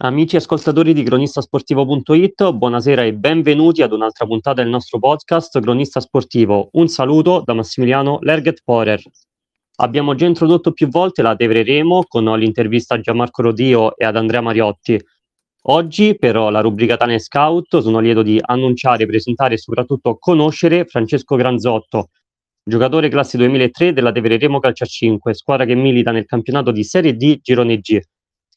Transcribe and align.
Amici 0.00 0.36
ascoltatori 0.36 0.92
di 0.92 1.02
cronistasportivo.it, 1.02 2.52
buonasera 2.52 3.02
e 3.02 3.14
benvenuti 3.14 3.82
ad 3.82 3.90
un'altra 3.90 4.26
puntata 4.26 4.62
del 4.62 4.70
nostro 4.70 5.00
podcast 5.00 5.58
Cronista 5.58 5.98
Sportivo. 5.98 6.68
Un 6.74 6.86
saluto 6.86 7.42
da 7.44 7.52
Massimiliano 7.52 8.20
Lerget 8.20 8.60
Porer. 8.62 9.02
Abbiamo 9.78 10.14
già 10.14 10.24
introdotto 10.24 10.70
più 10.70 10.86
volte 10.86 11.22
la 11.22 11.34
Tevreremo 11.34 12.04
con 12.06 12.26
l'intervista 12.38 12.94
a 12.94 13.00
Gianmarco 13.00 13.42
Rodio 13.42 13.96
e 13.96 14.04
ad 14.04 14.14
Andrea 14.14 14.40
Mariotti. 14.40 15.04
Oggi, 15.62 16.16
però, 16.16 16.48
la 16.50 16.60
rubrica 16.60 16.96
Tane 16.96 17.18
Scout, 17.18 17.80
sono 17.80 17.98
lieto 17.98 18.22
di 18.22 18.38
annunciare, 18.40 19.04
presentare 19.04 19.54
e 19.54 19.58
soprattutto 19.58 20.16
conoscere 20.16 20.84
Francesco 20.84 21.34
Granzotto, 21.34 22.10
giocatore 22.62 23.08
classe 23.08 23.36
2003 23.36 23.92
della 23.92 24.12
Tevreremo 24.12 24.60
Calcio 24.60 24.84
a 24.84 24.86
5, 24.86 25.34
squadra 25.34 25.64
che 25.64 25.74
milita 25.74 26.12
nel 26.12 26.24
campionato 26.24 26.70
di 26.70 26.84
Serie 26.84 27.16
D 27.16 27.40
Girone 27.42 27.78
G. 27.78 28.00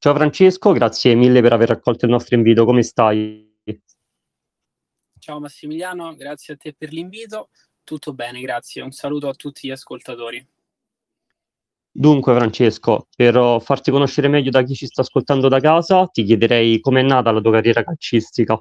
Ciao 0.03 0.15
Francesco, 0.15 0.71
grazie 0.71 1.13
mille 1.13 1.41
per 1.41 1.53
aver 1.53 1.69
accolto 1.69 2.05
il 2.05 2.11
nostro 2.11 2.35
invito, 2.35 2.65
come 2.65 2.81
stai? 2.81 3.55
Ciao 5.19 5.39
Massimiliano, 5.39 6.15
grazie 6.15 6.55
a 6.55 6.57
te 6.57 6.73
per 6.73 6.91
l'invito. 6.91 7.49
Tutto 7.83 8.11
bene, 8.11 8.41
grazie. 8.41 8.81
Un 8.81 8.89
saluto 8.89 9.27
a 9.27 9.35
tutti 9.35 9.67
gli 9.67 9.69
ascoltatori. 9.71 10.43
Dunque, 11.91 12.33
Francesco, 12.33 13.09
per 13.15 13.61
farti 13.61 13.91
conoscere 13.91 14.27
meglio 14.27 14.49
da 14.49 14.63
chi 14.63 14.73
ci 14.73 14.87
sta 14.87 15.01
ascoltando 15.01 15.47
da 15.47 15.59
casa, 15.59 16.07
ti 16.07 16.23
chiederei 16.23 16.79
com'è 16.79 17.03
nata 17.03 17.29
la 17.29 17.39
tua 17.39 17.51
carriera 17.51 17.83
calcistica. 17.83 18.59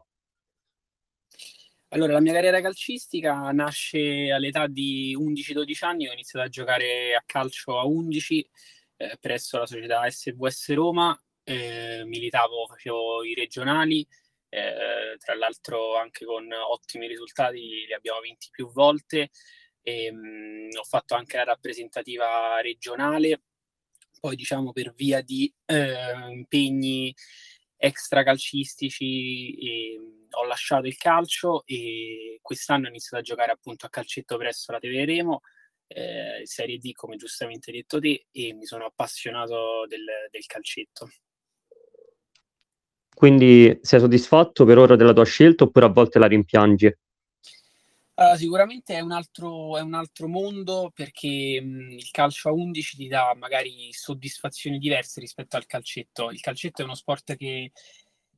Allora, 1.89 2.13
la 2.13 2.21
mia 2.21 2.35
carriera 2.35 2.61
calcistica 2.61 3.51
nasce 3.53 4.31
all'età 4.31 4.67
di 4.67 5.17
11-12 5.19 5.87
anni, 5.87 6.07
ho 6.07 6.13
iniziato 6.13 6.45
a 6.45 6.51
giocare 6.51 7.15
a 7.15 7.23
calcio 7.25 7.79
a 7.79 7.87
11 7.87 8.51
eh, 8.97 9.17
presso 9.19 9.57
la 9.57 9.65
società 9.65 10.07
SVS 10.07 10.75
Roma 10.75 11.19
eh, 11.45 12.03
militavo, 12.05 12.67
facevo 12.67 13.25
i 13.25 13.35
regionali, 13.35 14.07
eh, 14.49 15.17
tra 15.19 15.35
l'altro 15.35 15.97
anche 15.97 16.25
con 16.25 16.51
ottimi 16.53 17.07
risultati, 17.07 17.87
li 17.87 17.93
abbiamo 17.95 18.21
vinti 18.21 18.49
più 18.51 18.71
volte. 18.71 19.31
E, 19.83 20.13
mh, 20.13 20.17
mm, 20.19 20.69
ho 20.79 20.85
fatto 20.85 21.15
anche 21.15 21.37
la 21.37 21.45
rappresentativa 21.45 22.61
regionale, 22.61 23.43
poi 24.21 24.37
diciamo 24.37 24.73
per 24.73 24.93
via 24.95 25.23
di 25.23 25.53
eh, 25.67 26.31
impegni 26.31 27.15
extracalcistici 27.77 29.55
e, 29.55 29.99
mm, 29.99 30.27
ho 30.33 30.45
lasciato 30.45 30.87
il 30.87 30.97
calcio 30.97 31.65
e 31.67 32.39
quest'anno 32.43 32.87
ho 32.87 32.89
iniziato 32.91 33.17
a 33.23 33.27
giocare 33.27 33.53
appunto 33.53 33.87
a 33.87 33.89
calcetto 33.89 34.37
presso 34.37 34.71
la 34.73 34.79
TV 34.79 35.05
Remo 35.05 35.41
eh, 35.89 36.43
Serie 36.45 36.79
D 36.79 36.93
come 36.93 37.17
giustamente 37.17 37.73
detto 37.73 37.99
te 37.99 38.27
e 38.31 38.53
mi 38.55 38.65
sono 38.65 38.87
appassionato 38.87 39.87
del, 39.89 40.05
del 40.31 40.47
calcetto 40.47 41.11
quindi 43.21 43.79
sei 43.83 44.01
soddisfatto 44.01 44.65
per 44.65 44.79
ora 44.79 44.97
della 44.97 45.13
tua 45.13 45.27
scelta 45.27 45.65
oppure 45.65 45.85
a 45.85 45.91
volte 45.91 46.19
la 46.19 46.27
rimpiangi? 46.27 46.97
Allora, 48.15 48.37
sicuramente 48.39 48.95
è 48.95 49.01
un, 49.01 49.13
altro, 49.13 49.77
è 49.77 49.83
un 49.83 49.93
altro 49.93 50.27
mondo 50.27 50.91
perché 50.95 51.61
mh, 51.61 51.91
il 51.91 52.11
calcio 52.11 52.49
a 52.49 52.53
11 52.53 52.97
ti 52.97 53.09
dà 53.09 53.35
magari 53.37 53.93
soddisfazioni 53.93 54.79
diverse 54.79 55.21
rispetto 55.21 55.59
al 55.59 55.67
calcetto. 55.67 56.31
Il 56.31 56.41
calcetto 56.41 56.81
è 56.81 56.85
uno 56.87 56.95
sport 56.95 57.37
che 57.37 57.73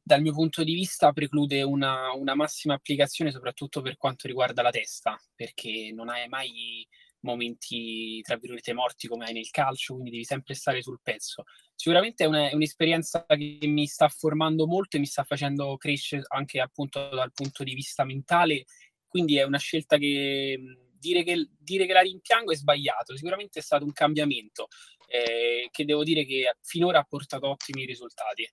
dal 0.02 0.20
mio 0.20 0.32
punto 0.32 0.64
di 0.64 0.74
vista 0.74 1.12
preclude 1.12 1.62
una, 1.62 2.12
una 2.16 2.34
massima 2.34 2.74
applicazione 2.74 3.30
soprattutto 3.30 3.82
per 3.82 3.96
quanto 3.96 4.26
riguarda 4.26 4.62
la 4.62 4.70
testa, 4.70 5.16
perché 5.32 5.92
non 5.94 6.08
hai 6.08 6.26
mai 6.26 6.84
momenti, 7.22 8.20
tra 8.22 8.36
virgolette, 8.36 8.72
morti 8.72 9.08
come 9.08 9.24
hai 9.24 9.32
nel 9.32 9.50
calcio, 9.50 9.94
quindi 9.94 10.10
devi 10.10 10.24
sempre 10.24 10.54
stare 10.54 10.82
sul 10.82 11.00
pezzo. 11.02 11.44
Sicuramente 11.74 12.24
è, 12.24 12.26
una, 12.26 12.48
è 12.48 12.54
un'esperienza 12.54 13.24
che 13.26 13.58
mi 13.62 13.86
sta 13.86 14.08
formando 14.08 14.66
molto 14.66 14.96
e 14.96 15.00
mi 15.00 15.06
sta 15.06 15.24
facendo 15.24 15.76
crescere 15.76 16.22
anche 16.28 16.60
appunto 16.60 17.08
dal 17.08 17.32
punto 17.32 17.64
di 17.64 17.74
vista 17.74 18.04
mentale, 18.04 18.64
quindi 19.08 19.36
è 19.36 19.42
una 19.42 19.58
scelta 19.58 19.98
che 19.98 20.58
dire 20.98 21.24
che, 21.24 21.48
dire 21.58 21.84
che 21.86 21.92
la 21.92 22.00
rimpiango 22.00 22.52
è 22.52 22.56
sbagliato, 22.56 23.16
sicuramente 23.16 23.58
è 23.58 23.62
stato 23.62 23.84
un 23.84 23.92
cambiamento 23.92 24.68
eh, 25.08 25.68
che 25.70 25.84
devo 25.84 26.04
dire 26.04 26.24
che 26.24 26.56
finora 26.62 27.00
ha 27.00 27.04
portato 27.04 27.48
ottimi 27.48 27.84
risultati. 27.84 28.48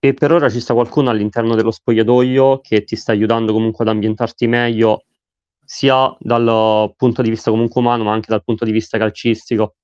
E 0.00 0.12
per 0.12 0.32
ora 0.32 0.50
ci 0.50 0.60
sta 0.60 0.74
qualcuno 0.74 1.10
all'interno 1.10 1.54
dello 1.54 1.70
spogliatoio 1.70 2.60
che 2.60 2.84
ti 2.84 2.96
sta 2.96 3.12
aiutando 3.12 3.52
comunque 3.52 3.84
ad 3.84 3.90
ambientarti 3.90 4.46
meglio 4.46 5.04
sia 5.64 6.14
dal 6.18 6.92
punto 6.96 7.22
di 7.22 7.30
vista 7.30 7.50
comunque 7.50 7.80
umano, 7.80 8.04
ma 8.04 8.12
anche 8.12 8.28
dal 8.28 8.44
punto 8.44 8.64
di 8.64 8.72
vista 8.72 8.98
calcistico? 8.98 9.76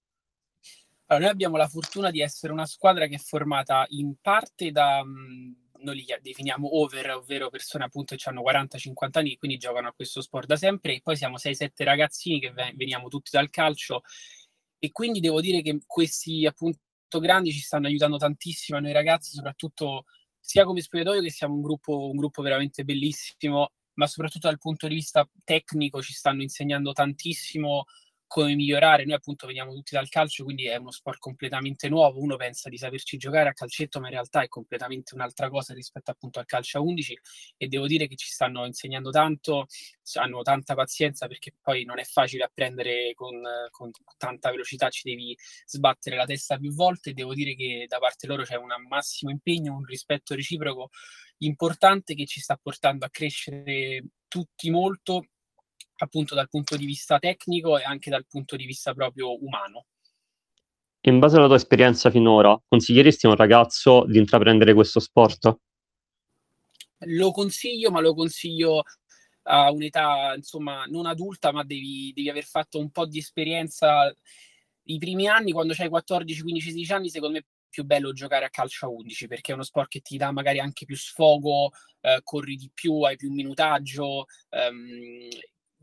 Allora, 1.06 1.24
noi 1.24 1.34
abbiamo 1.34 1.56
la 1.56 1.66
fortuna 1.66 2.10
di 2.10 2.20
essere 2.20 2.52
una 2.52 2.66
squadra 2.66 3.06
che 3.06 3.16
è 3.16 3.18
formata 3.18 3.84
in 3.88 4.14
parte 4.20 4.70
da, 4.70 5.02
noi 5.02 5.94
li 5.94 6.06
definiamo 6.20 6.78
over, 6.78 7.10
ovvero 7.10 7.50
persone 7.50 7.84
appunto 7.84 8.14
che 8.14 8.28
hanno 8.28 8.42
40-50 8.42 9.08
anni, 9.12 9.36
quindi 9.36 9.56
giocano 9.56 9.88
a 9.88 9.92
questo 9.92 10.20
sport 10.20 10.46
da 10.46 10.56
sempre, 10.56 10.94
e 10.94 11.00
poi 11.02 11.16
siamo 11.16 11.36
6-7 11.36 11.68
ragazzini 11.78 12.38
che 12.38 12.52
veniamo 12.76 13.08
tutti 13.08 13.30
dal 13.32 13.50
calcio, 13.50 14.02
e 14.78 14.92
quindi 14.92 15.18
devo 15.18 15.40
dire 15.40 15.62
che 15.62 15.80
questi 15.84 16.46
appunto 16.46 16.78
grandi 17.18 17.50
ci 17.50 17.60
stanno 17.60 17.88
aiutando 17.88 18.16
tantissimo 18.16 18.78
noi 18.78 18.92
ragazzi, 18.92 19.34
soprattutto 19.34 20.04
sia 20.38 20.64
come 20.64 20.80
spogliatoio 20.80 21.22
che 21.22 21.30
siamo 21.30 21.54
un 21.54 21.62
gruppo, 21.62 22.08
un 22.08 22.16
gruppo 22.16 22.40
veramente 22.40 22.84
bellissimo 22.84 23.72
ma 24.00 24.06
soprattutto 24.06 24.48
dal 24.48 24.58
punto 24.58 24.88
di 24.88 24.94
vista 24.94 25.28
tecnico 25.44 26.00
ci 26.00 26.14
stanno 26.14 26.40
insegnando 26.40 26.92
tantissimo 26.92 27.84
come 28.30 28.54
migliorare. 28.54 29.04
Noi 29.04 29.14
appunto 29.14 29.48
veniamo 29.48 29.74
tutti 29.74 29.92
dal 29.92 30.08
calcio, 30.08 30.44
quindi 30.44 30.68
è 30.68 30.76
uno 30.76 30.92
sport 30.92 31.18
completamente 31.18 31.88
nuovo. 31.88 32.20
Uno 32.20 32.36
pensa 32.36 32.68
di 32.68 32.78
saperci 32.78 33.16
giocare 33.16 33.48
a 33.48 33.52
calcetto, 33.52 33.98
ma 33.98 34.06
in 34.06 34.12
realtà 34.12 34.42
è 34.42 34.46
completamente 34.46 35.16
un'altra 35.16 35.50
cosa 35.50 35.74
rispetto 35.74 36.12
appunto 36.12 36.38
al 36.38 36.44
calcio 36.46 36.78
a 36.78 36.80
11 36.80 37.18
e 37.56 37.66
devo 37.66 37.88
dire 37.88 38.06
che 38.06 38.14
ci 38.14 38.28
stanno 38.28 38.64
insegnando 38.66 39.10
tanto, 39.10 39.66
hanno 40.14 40.42
tanta 40.42 40.74
pazienza 40.76 41.26
perché 41.26 41.54
poi 41.60 41.84
non 41.84 41.98
è 41.98 42.04
facile 42.04 42.44
apprendere 42.44 43.14
con, 43.14 43.42
con 43.70 43.90
tanta 44.16 44.50
velocità, 44.50 44.90
ci 44.90 45.08
devi 45.08 45.36
sbattere 45.66 46.14
la 46.14 46.24
testa 46.24 46.56
più 46.56 46.72
volte. 46.72 47.12
Devo 47.12 47.34
dire 47.34 47.56
che 47.56 47.86
da 47.88 47.98
parte 47.98 48.28
loro 48.28 48.44
c'è 48.44 48.54
un 48.54 48.68
massimo 48.88 49.32
impegno, 49.32 49.74
un 49.74 49.84
rispetto 49.84 50.36
reciproco 50.36 50.90
importante 51.38 52.14
che 52.14 52.26
ci 52.26 52.38
sta 52.38 52.56
portando 52.62 53.04
a 53.06 53.10
crescere 53.10 54.04
tutti 54.28 54.70
molto 54.70 55.24
appunto 56.00 56.34
dal 56.34 56.48
punto 56.48 56.76
di 56.76 56.86
vista 56.86 57.18
tecnico 57.18 57.78
e 57.78 57.84
anche 57.84 58.10
dal 58.10 58.26
punto 58.26 58.56
di 58.56 58.64
vista 58.64 58.92
proprio 58.94 59.42
umano. 59.42 59.86
In 61.02 61.18
base 61.18 61.36
alla 61.36 61.46
tua 61.46 61.56
esperienza 61.56 62.10
finora, 62.10 62.60
consiglieresti 62.68 63.26
a 63.26 63.30
un 63.30 63.36
ragazzo 63.36 64.04
di 64.06 64.18
intraprendere 64.18 64.74
questo 64.74 65.00
sport? 65.00 65.56
Lo 67.04 67.30
consiglio, 67.30 67.90
ma 67.90 68.00
lo 68.00 68.14
consiglio 68.14 68.82
a 69.44 69.70
un'età 69.70 70.34
insomma 70.36 70.84
non 70.84 71.06
adulta, 71.06 71.52
ma 71.52 71.64
devi, 71.64 72.12
devi 72.14 72.28
aver 72.28 72.44
fatto 72.44 72.78
un 72.78 72.90
po' 72.90 73.06
di 73.06 73.18
esperienza. 73.18 74.14
I 74.84 74.98
primi 74.98 75.26
anni, 75.26 75.52
quando 75.52 75.74
hai 75.78 75.88
14, 75.88 76.42
15, 76.42 76.68
16 76.68 76.92
anni, 76.92 77.08
secondo 77.08 77.38
me 77.38 77.46
più 77.70 77.84
bello 77.84 78.12
giocare 78.12 78.44
a 78.44 78.50
calcio 78.50 78.86
a 78.86 78.88
11 78.88 79.28
perché 79.28 79.52
è 79.52 79.54
uno 79.54 79.62
sport 79.62 79.88
che 79.88 80.00
ti 80.00 80.16
dà 80.16 80.32
magari 80.32 80.58
anche 80.58 80.84
più 80.84 80.96
sfogo, 80.96 81.70
eh, 82.00 82.20
corri 82.22 82.56
di 82.56 82.70
più, 82.74 83.00
hai 83.02 83.16
più 83.16 83.32
minutaggio. 83.32 84.26
Ehm, 84.50 85.28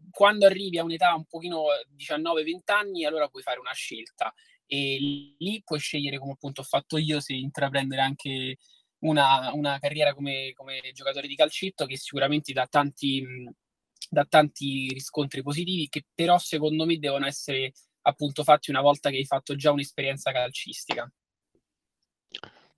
quando 0.09 0.45
arrivi 0.45 0.77
a 0.77 0.83
un'età 0.83 1.13
un 1.13 1.25
pochino 1.25 1.65
19-20 1.95 2.71
anni, 2.71 3.05
allora 3.05 3.27
puoi 3.27 3.43
fare 3.43 3.59
una 3.59 3.73
scelta 3.73 4.33
e 4.65 5.35
lì 5.37 5.61
puoi 5.63 5.79
scegliere, 5.79 6.19
come 6.19 6.33
appunto 6.33 6.61
ho 6.61 6.65
fatto 6.65 6.97
io, 6.97 7.19
se 7.19 7.33
intraprendere 7.33 8.01
anche 8.01 8.57
una, 8.99 9.51
una 9.53 9.79
carriera 9.79 10.13
come, 10.13 10.51
come, 10.53 10.81
giocatore 10.93 11.27
di 11.27 11.35
calcetto 11.35 11.85
che 11.85 11.97
sicuramente 11.97 12.51
dà 12.53 12.67
tanti, 12.67 13.23
dà 14.09 14.25
tanti 14.25 14.89
riscontri 14.91 15.41
positivi 15.41 15.87
che 15.87 16.03
però 16.13 16.37
secondo 16.37 16.85
me 16.85 16.97
devono 16.97 17.25
essere 17.25 17.73
appunto 18.01 18.43
fatti 18.43 18.69
una 18.69 18.81
volta 18.81 19.09
che 19.09 19.17
hai 19.17 19.25
fatto 19.25 19.55
già 19.55 19.71
un'esperienza 19.71 20.31
calcistica. 20.31 21.09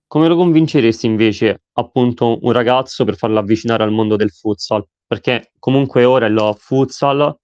Come 0.06 0.26
lo 0.26 0.36
convinceresti 0.36 1.06
invece 1.06 1.62
appunto 1.72 2.38
un 2.42 2.50
ragazzo 2.52 3.04
per 3.04 3.16
farlo 3.16 3.38
avvicinare 3.38 3.84
al 3.84 3.92
mondo 3.92 4.16
del 4.16 4.30
futsal? 4.30 4.84
Perché 5.10 5.50
comunque 5.58 6.04
ora 6.04 6.26
il 6.26 6.54
futsal 6.56 7.36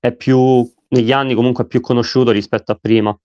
è 0.00 0.12
più, 0.12 0.68
negli 0.88 1.12
anni 1.12 1.34
comunque 1.34 1.68
più 1.68 1.80
conosciuto 1.80 2.32
rispetto 2.32 2.72
a 2.72 2.74
prima. 2.74 3.16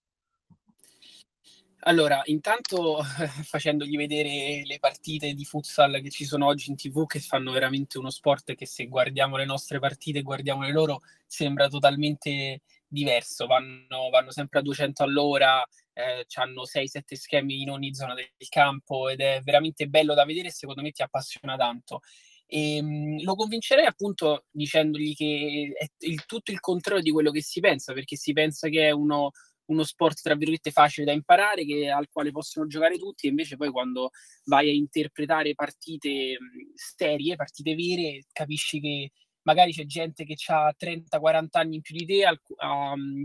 Allora, 1.86 2.22
intanto 2.26 3.02
facendogli 3.42 3.98
vedere 3.98 4.62
le 4.66 4.78
partite 4.78 5.34
di 5.34 5.46
futsal 5.46 6.00
che 6.00 6.12
ci 6.12 6.26
sono 6.26 6.46
oggi 6.46 6.70
in 6.70 6.76
tv, 6.76 7.08
che 7.08 7.20
fanno 7.20 7.52
veramente 7.52 7.98
uno 7.98 8.12
sport 8.12 8.54
che 8.54 8.68
se 8.68 8.86
guardiamo 8.86 9.36
le 9.36 9.46
nostre 9.46 9.80
partite 9.80 10.20
e 10.20 10.22
guardiamo 10.22 10.62
le 10.62 10.72
loro, 10.72 11.00
sembra 11.26 11.68
totalmente 11.68 12.62
diverso, 12.88 13.48
vanno, 13.48 14.10
vanno 14.12 14.30
sempre 14.30 14.60
a 14.60 14.62
200 14.62 15.02
all'ora, 15.02 15.68
eh, 15.94 16.28
hanno 16.36 16.66
6-7 16.68 17.16
schemi 17.16 17.64
in 17.64 17.72
ogni 17.72 17.96
zona 17.96 18.14
del 18.14 18.30
campo 18.48 19.10
ed 19.10 19.22
è 19.22 19.42
veramente 19.44 19.88
bello 19.88 20.14
da 20.14 20.24
vedere 20.24 20.50
e 20.50 20.52
secondo 20.52 20.84
me 20.84 20.92
ti 20.92 21.02
appassiona 21.02 21.58
tanto. 21.58 22.02
E, 22.54 22.76
ehm, 22.76 23.24
lo 23.24 23.36
convincerei 23.36 23.86
appunto 23.86 24.44
dicendogli 24.52 25.16
che 25.16 25.74
è 25.74 25.86
il, 26.00 26.26
tutto 26.26 26.52
il 26.52 26.60
contrario 26.60 27.02
di 27.02 27.12
quello 27.12 27.32
che 27.32 27.42
si 27.42 27.62
pensa, 27.62 27.94
perché 27.94 28.18
si 28.18 28.34
pensa 28.34 28.68
che 28.68 28.88
è 28.88 28.92
uno, 28.92 29.32
uno 29.68 29.84
sport 29.84 30.22
tra 30.22 30.36
virgolette 30.36 30.72
facile 30.72 31.06
da 31.06 31.14
imparare 31.14 31.64
che, 31.66 31.90
al 31.90 32.10
quale 32.12 32.32
possono 32.32 32.68
giocare 32.68 32.98
tutti 32.98 33.28
invece 33.28 33.56
poi 33.56 33.70
quando 33.72 34.10
vai 34.46 34.70
a 34.70 34.74
interpretare 34.74 35.56
partite 35.56 36.38
serie, 36.76 37.38
partite 37.38 37.74
vere, 37.74 38.26
capisci 38.34 38.82
che 38.82 39.12
magari 39.44 39.72
c'è 39.72 39.86
gente 39.86 40.26
che 40.26 40.36
ha 40.48 40.74
30-40 40.78 41.48
anni 41.52 41.76
in 41.78 41.82
più 41.82 41.96
di 41.96 42.06
te, 42.06 42.26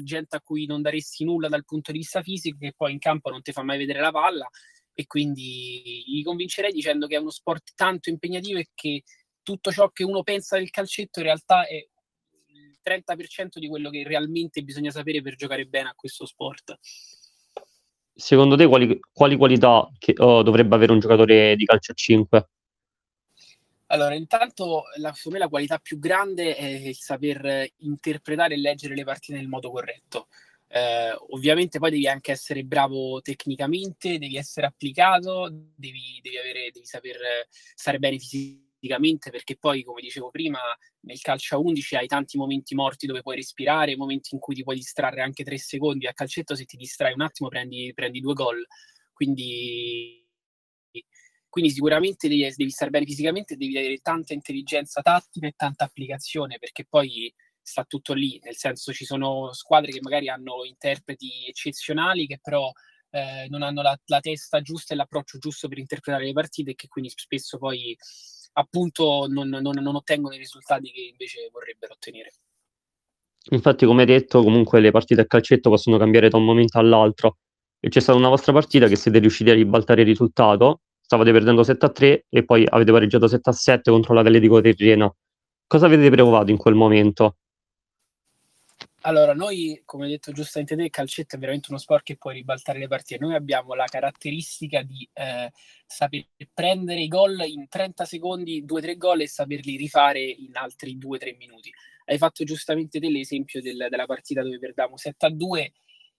gente 0.04 0.36
a 0.36 0.40
cui 0.40 0.66
non 0.66 0.82
daresti 0.82 1.24
nulla 1.24 1.48
dal 1.48 1.64
punto 1.64 1.90
di 1.90 1.98
vista 1.98 2.22
fisico, 2.22 2.58
che 2.60 2.74
poi 2.76 2.92
in 2.92 3.00
campo 3.00 3.28
non 3.30 3.42
ti 3.42 3.50
fa 3.50 3.62
mai 3.64 3.76
vedere 3.76 4.00
la 4.00 4.12
palla 4.12 4.48
e 4.98 5.06
quindi 5.06 6.02
li 6.06 6.22
convincerei 6.22 6.72
dicendo 6.72 7.06
che 7.06 7.16
è 7.16 7.18
uno 7.18 7.30
sport 7.30 7.72
tanto 7.74 8.08
impegnativo 8.08 8.58
e 8.58 8.70
che 8.74 9.02
tutto 9.42 9.70
ciò 9.70 9.90
che 9.90 10.04
uno 10.04 10.22
pensa 10.22 10.56
del 10.56 10.70
calcetto 10.70 11.18
in 11.18 11.26
realtà 11.26 11.66
è 11.66 11.74
il 11.74 12.78
30% 12.82 13.58
di 13.58 13.68
quello 13.68 13.90
che 13.90 14.04
realmente 14.04 14.62
bisogna 14.62 14.90
sapere 14.90 15.20
per 15.20 15.36
giocare 15.36 15.66
bene 15.66 15.90
a 15.90 15.94
questo 15.94 16.24
sport. 16.24 16.78
Secondo 18.14 18.56
te 18.56 18.66
quali, 18.66 18.98
quali 19.12 19.36
qualità 19.36 19.86
che, 19.98 20.14
oh, 20.16 20.42
dovrebbe 20.42 20.74
avere 20.74 20.92
un 20.92 21.00
giocatore 21.00 21.54
di 21.56 21.66
calcio 21.66 21.92
a 21.92 21.94
5? 21.94 22.48
Allora, 23.88 24.14
intanto 24.14 24.84
la, 24.96 25.12
secondo 25.12 25.38
me 25.38 25.44
la 25.44 25.50
qualità 25.50 25.78
più 25.78 25.98
grande 25.98 26.56
è 26.56 26.64
il 26.64 26.96
saper 26.96 27.68
interpretare 27.80 28.54
e 28.54 28.56
leggere 28.56 28.94
le 28.94 29.04
partite 29.04 29.36
nel 29.36 29.46
modo 29.46 29.70
corretto. 29.70 30.28
Eh, 30.68 31.14
ovviamente 31.30 31.78
poi 31.78 31.90
devi 31.90 32.08
anche 32.08 32.32
essere 32.32 32.64
bravo 32.64 33.20
tecnicamente, 33.22 34.18
devi 34.18 34.36
essere 34.36 34.66
applicato, 34.66 35.48
devi, 35.76 36.18
devi, 36.22 36.38
avere, 36.38 36.70
devi 36.72 36.84
saper 36.86 37.16
stare 37.50 37.98
bene 37.98 38.18
fisicamente 38.18 39.30
perché 39.30 39.56
poi, 39.56 39.82
come 39.84 40.00
dicevo 40.00 40.30
prima, 40.30 40.58
nel 41.00 41.20
calcio 41.20 41.56
a 41.56 41.58
11 41.58 41.96
hai 41.96 42.06
tanti 42.08 42.36
momenti 42.36 42.74
morti 42.74 43.06
dove 43.06 43.22
puoi 43.22 43.36
respirare, 43.36 43.96
momenti 43.96 44.34
in 44.34 44.40
cui 44.40 44.54
ti 44.54 44.62
puoi 44.64 44.76
distrarre 44.76 45.22
anche 45.22 45.44
tre 45.44 45.58
secondi. 45.58 46.06
A 46.06 46.12
calcetto 46.12 46.54
se 46.56 46.64
ti 46.64 46.76
distrai 46.76 47.12
un 47.12 47.22
attimo 47.22 47.48
prendi, 47.48 47.92
prendi 47.94 48.20
due 48.20 48.34
gol. 48.34 48.66
Quindi 49.12 50.24
quindi 51.48 51.70
sicuramente 51.72 52.28
devi, 52.28 52.52
devi 52.54 52.70
stare 52.70 52.90
bene 52.90 53.06
fisicamente, 53.06 53.56
devi 53.56 53.78
avere 53.78 53.96
tanta 53.98 54.34
intelligenza 54.34 55.00
tattica 55.00 55.46
e 55.46 55.54
tanta 55.56 55.84
applicazione, 55.84 56.58
perché 56.58 56.84
poi 56.84 57.32
sta 57.66 57.84
tutto 57.84 58.12
lì, 58.12 58.38
nel 58.42 58.56
senso 58.56 58.92
ci 58.92 59.04
sono 59.04 59.52
squadre 59.52 59.90
che 59.90 60.00
magari 60.00 60.28
hanno 60.28 60.64
interpreti 60.64 61.46
eccezionali 61.48 62.26
che 62.26 62.38
però 62.40 62.70
eh, 63.10 63.46
non 63.48 63.62
hanno 63.62 63.82
la, 63.82 63.98
la, 64.06 64.20
testa 64.20 64.60
giusta 64.60 64.94
e 64.94 64.96
l'approccio 64.96 65.38
giusto 65.38 65.68
per 65.68 65.78
interpretare 65.78 66.24
le 66.24 66.32
partite 66.32 66.72
e 66.72 66.74
che 66.74 66.88
quindi 66.88 67.10
spesso 67.14 67.58
poi 67.58 67.96
appunto 68.54 69.26
non, 69.28 69.48
non, 69.48 69.74
non 69.80 69.94
ottengono 69.96 70.34
i 70.34 70.38
risultati 70.38 70.90
che 70.90 71.08
invece 71.10 71.48
vorrebbero 71.50 71.94
ottenere. 71.94 72.32
Infatti, 73.50 73.86
come 73.86 74.04
detto, 74.04 74.42
comunque 74.42 74.80
le 74.80 74.90
partite 74.90 75.20
a 75.20 75.26
calcetto 75.26 75.70
possono 75.70 75.98
cambiare 75.98 76.28
da 76.28 76.36
un 76.36 76.44
momento 76.44 76.78
all'altro. 76.78 77.38
E 77.78 77.88
c'è 77.88 78.00
stata 78.00 78.18
una 78.18 78.28
vostra 78.28 78.52
partita 78.52 78.88
che 78.88 78.96
siete 78.96 79.18
riusciti 79.18 79.50
a 79.50 79.54
ribaltare 79.54 80.00
il 80.00 80.06
risultato 80.06 80.80
stavate 81.06 81.30
perdendo 81.30 81.62
7 81.62 81.86
a 81.86 81.88
3 81.88 82.26
e 82.28 82.44
poi 82.44 82.66
avete 82.68 82.90
pareggiato 82.90 83.28
7 83.28 83.50
a 83.50 83.52
7 83.52 83.90
contro 83.92 84.12
l'Atletico 84.12 84.60
Terreno. 84.60 85.16
Cosa 85.64 85.86
avete 85.86 86.10
provato 86.10 86.50
in 86.50 86.56
quel 86.56 86.74
momento? 86.74 87.36
Allora, 89.06 89.34
noi, 89.34 89.82
come 89.84 90.06
hai 90.06 90.10
detto 90.10 90.32
giustamente 90.32 90.74
te, 90.74 90.82
il 90.82 90.90
calcetto 90.90 91.36
è 91.36 91.38
veramente 91.38 91.68
uno 91.70 91.78
sport 91.78 92.02
che 92.02 92.16
può 92.16 92.32
ribaltare 92.32 92.80
le 92.80 92.88
partite. 92.88 93.24
Noi 93.24 93.36
abbiamo 93.36 93.74
la 93.74 93.84
caratteristica 93.84 94.82
di 94.82 95.08
eh, 95.12 95.52
saper 95.86 96.26
prendere 96.52 97.02
i 97.02 97.06
gol 97.06 97.40
in 97.46 97.68
30 97.68 98.04
secondi, 98.04 98.64
2-3 98.64 98.96
gol 98.96 99.20
e 99.20 99.28
saperli 99.28 99.76
rifare 99.76 100.20
in 100.22 100.56
altri 100.56 100.98
2-3 100.98 101.36
minuti. 101.36 101.72
Hai 102.04 102.18
fatto 102.18 102.42
giustamente 102.42 102.98
te 102.98 103.08
l'esempio 103.08 103.62
del, 103.62 103.86
della 103.88 104.06
partita 104.06 104.42
dove 104.42 104.58
perdamo 104.58 104.96
7 104.96 105.26
a 105.26 105.30
2 105.30 105.72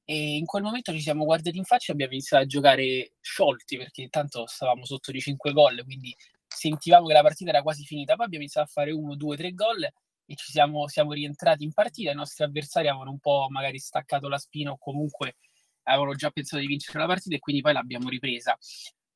e 0.06 0.38
in 0.38 0.45
quel 0.45 0.63
momento 0.63 0.94
ci 0.94 1.01
siamo 1.01 1.25
guardati 1.25 1.57
in 1.57 1.66
faccia 1.66 1.92
e 1.92 1.94
abbiamo 1.94 2.13
iniziato 2.13 2.45
a 2.45 2.48
giocare 2.48 3.16
sciolti 3.19 3.75
perché 3.75 4.01
intanto 4.01 4.45
stavamo 4.48 4.86
sotto 4.86 5.12
di 5.12 5.19
5 5.19 5.51
gol, 5.51 5.84
quindi 5.84 6.16
sentivamo 6.48 7.06
che 7.06 7.13
la 7.13 7.22
partita 7.22 7.50
era 7.50 7.62
quasi 7.62 7.84
finita. 7.84 8.16
Poi 8.16 8.28
abbiamo 8.28 8.45
iniziato 8.45 8.69
a 8.69 8.72
fare 8.72 8.92
1, 8.92 9.16
2, 9.18 9.36
3 9.36 9.54
gol 9.54 9.92
e 10.27 10.35
ci 10.35 10.51
siamo, 10.51 10.88
siamo 10.88 11.13
rientrati 11.13 11.63
in 11.63 11.74
partita. 11.74 12.12
I 12.12 12.15
nostri 12.15 12.44
avversari 12.44 12.89
avevano 12.89 13.12
un 13.12 13.19
po' 13.19 13.47
magari 13.50 13.79
staccato 13.79 14.27
la 14.27 14.38
spina 14.38 14.71
o 14.71 14.77
comunque 14.77 15.38
avevano 15.83 16.13
già 16.15 16.29
pensato 16.29 16.62
di 16.62 16.68
vincere 16.68 17.00
la 17.00 17.06
partita 17.06 17.35
e 17.35 17.39
quindi 17.39 17.62
poi 17.62 17.74
l'abbiamo 17.74 18.09
ripresa. 18.09 18.57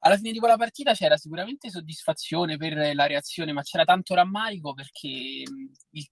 Alla 0.03 0.17
fine 0.17 0.31
di 0.31 0.39
quella 0.39 0.57
partita 0.57 0.93
c'era 0.93 1.17
sicuramente 1.17 1.69
soddisfazione 1.69 2.57
per 2.57 2.95
la 2.95 3.05
reazione, 3.05 3.51
ma 3.51 3.61
c'era 3.61 3.83
tanto 3.83 4.15
rammarico 4.15 4.73
perché 4.73 5.43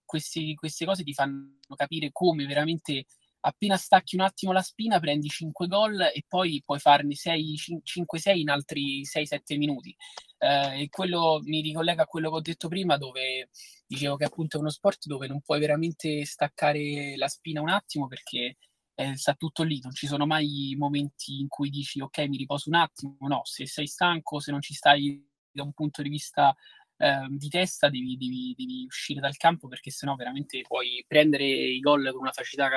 questi, 0.06 0.54
queste 0.54 0.86
cose 0.86 1.04
ti 1.04 1.14
fanno 1.14 1.58
capire 1.76 2.10
come 2.12 2.46
veramente 2.46 3.06
appena 3.42 3.78
stacchi 3.78 4.16
un 4.16 4.22
attimo 4.22 4.52
la 4.52 4.62
spina 4.62 5.00
prendi 5.00 5.28
5 5.28 5.68
gol 5.68 6.02
e 6.02 6.24
poi 6.28 6.62
puoi 6.66 6.80
farne 6.80 7.16
5-6 7.16 8.38
in 8.38 8.50
altri 8.50 9.04
6-7 9.04 9.58
minuti. 9.58 9.96
Eh, 10.38 10.84
e 10.84 10.90
quello 10.90 11.40
mi 11.44 11.62
ricollega 11.62 12.04
a 12.04 12.08
quello 12.08 12.30
che 12.30 12.36
ho 12.36 12.42
detto 12.42 12.68
prima, 12.68 12.98
dove 12.98 13.50
dicevo 13.86 14.16
che 14.16 14.26
appunto 14.26 14.58
è 14.58 14.60
uno 14.60 14.70
sport 14.70 15.06
dove 15.06 15.28
non 15.28 15.42
puoi 15.42 15.60
veramente 15.60 16.26
staccare 16.26 17.16
la 17.18 17.28
spina 17.28 17.62
un 17.62 17.70
attimo 17.70 18.08
perché 18.08 18.58
eh, 18.96 19.16
sta 19.18 19.34
tutto 19.34 19.64
lì, 19.64 19.80
non 19.82 19.94
ci 19.94 20.08
sono 20.08 20.26
mai 20.26 20.76
momenti 20.78 21.40
in 21.40 21.48
cui 21.48 21.70
dici 21.70 22.02
ok 22.02 22.18
mi 22.28 22.38
riposo 22.38 22.70
un 22.70 22.76
attimo, 22.76 23.16
no, 23.22 23.42
se 23.46 23.66
sei 23.66 23.88
stanco, 23.88 24.40
se 24.40 24.52
non 24.52 24.62
ci 24.62 24.74
stai 24.74 25.26
da 25.52 25.64
un 25.64 25.74
punto 25.74 26.02
di 26.02 26.10
vista 26.10 26.56
eh, 26.98 27.28
di 27.30 27.48
testa 27.50 27.90
devi, 27.90 28.18
devi, 28.18 28.54
devi, 28.58 28.84
uscire 28.86 29.22
dal 29.22 29.38
campo 29.38 29.68
perché 29.68 29.90
sennò 29.90 30.16
veramente 30.16 30.62
puoi 30.62 31.04
prendere 31.08 31.46
i 31.46 31.80
gol 31.80 32.10
con 32.12 32.22
una 32.22 32.32
facilità 32.34 32.70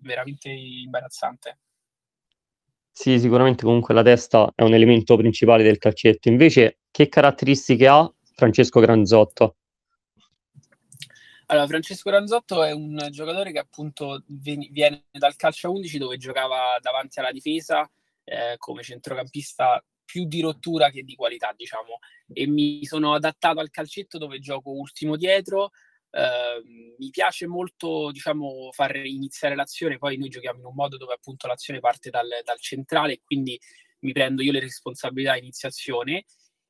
veramente 0.00 0.48
imbarazzante. 0.50 1.58
Sì, 2.90 3.18
sicuramente 3.18 3.64
comunque 3.64 3.94
la 3.94 4.02
testa 4.02 4.52
è 4.54 4.62
un 4.62 4.74
elemento 4.74 5.16
principale 5.16 5.62
del 5.62 5.78
calcetto. 5.78 6.28
Invece, 6.28 6.80
che 6.90 7.08
caratteristiche 7.08 7.86
ha 7.86 8.12
Francesco 8.34 8.80
Granzotto? 8.80 9.56
Allora, 11.46 11.66
Francesco 11.66 12.10
Granzotto 12.10 12.62
è 12.62 12.72
un 12.72 13.08
giocatore 13.10 13.52
che 13.52 13.58
appunto 13.58 14.22
viene 14.26 15.04
dal 15.10 15.34
calcio 15.36 15.68
a 15.68 15.70
11 15.70 15.98
dove 15.98 16.16
giocava 16.16 16.78
davanti 16.80 17.18
alla 17.18 17.32
difesa 17.32 17.90
eh, 18.22 18.54
come 18.56 18.82
centrocampista 18.82 19.84
più 20.04 20.26
di 20.26 20.40
rottura 20.40 20.90
che 20.90 21.02
di 21.02 21.14
qualità, 21.14 21.52
diciamo, 21.56 21.98
e 22.32 22.46
mi 22.46 22.84
sono 22.84 23.14
adattato 23.14 23.60
al 23.60 23.70
calcetto 23.70 24.18
dove 24.18 24.40
gioco 24.40 24.70
ultimo 24.70 25.16
dietro, 25.16 25.70
Uh, 26.10 26.94
mi 26.98 27.10
piace 27.10 27.46
molto 27.46 28.10
diciamo, 28.10 28.70
far 28.72 28.96
iniziare 28.96 29.54
l'azione, 29.54 29.98
poi 29.98 30.16
noi 30.16 30.28
giochiamo 30.28 30.58
in 30.58 30.64
un 30.64 30.74
modo 30.74 30.96
dove 30.96 31.14
appunto 31.14 31.46
l'azione 31.46 31.78
parte 31.78 32.10
dal, 32.10 32.28
dal 32.44 32.58
centrale 32.58 33.20
quindi 33.22 33.58
mi 34.00 34.12
prendo 34.12 34.42
io 34.42 34.52
le 34.52 34.60
responsabilità 34.60 35.36
iniziazione. 35.36 36.24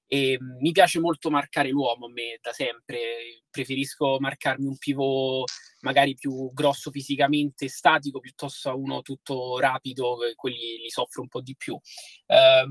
E 0.06 0.38
mm, 0.40 0.58
mi 0.60 0.72
piace 0.72 0.98
molto 0.98 1.30
marcare 1.30 1.70
l'uomo 1.70 2.06
a 2.06 2.10
me 2.10 2.38
da 2.40 2.52
sempre, 2.52 3.42
preferisco 3.48 4.18
marcarmi 4.18 4.66
un 4.66 4.76
pivot 4.76 5.48
magari 5.80 6.14
più 6.14 6.50
grosso 6.52 6.90
fisicamente, 6.90 7.68
statico, 7.68 8.20
piuttosto 8.20 8.70
a 8.70 8.74
uno 8.74 9.02
tutto 9.02 9.58
rapido, 9.58 10.18
quelli 10.36 10.78
li 10.82 10.90
soffro 10.90 11.22
un 11.22 11.28
po' 11.28 11.40
di 11.40 11.56
più. 11.56 11.78
Eh, 12.26 12.66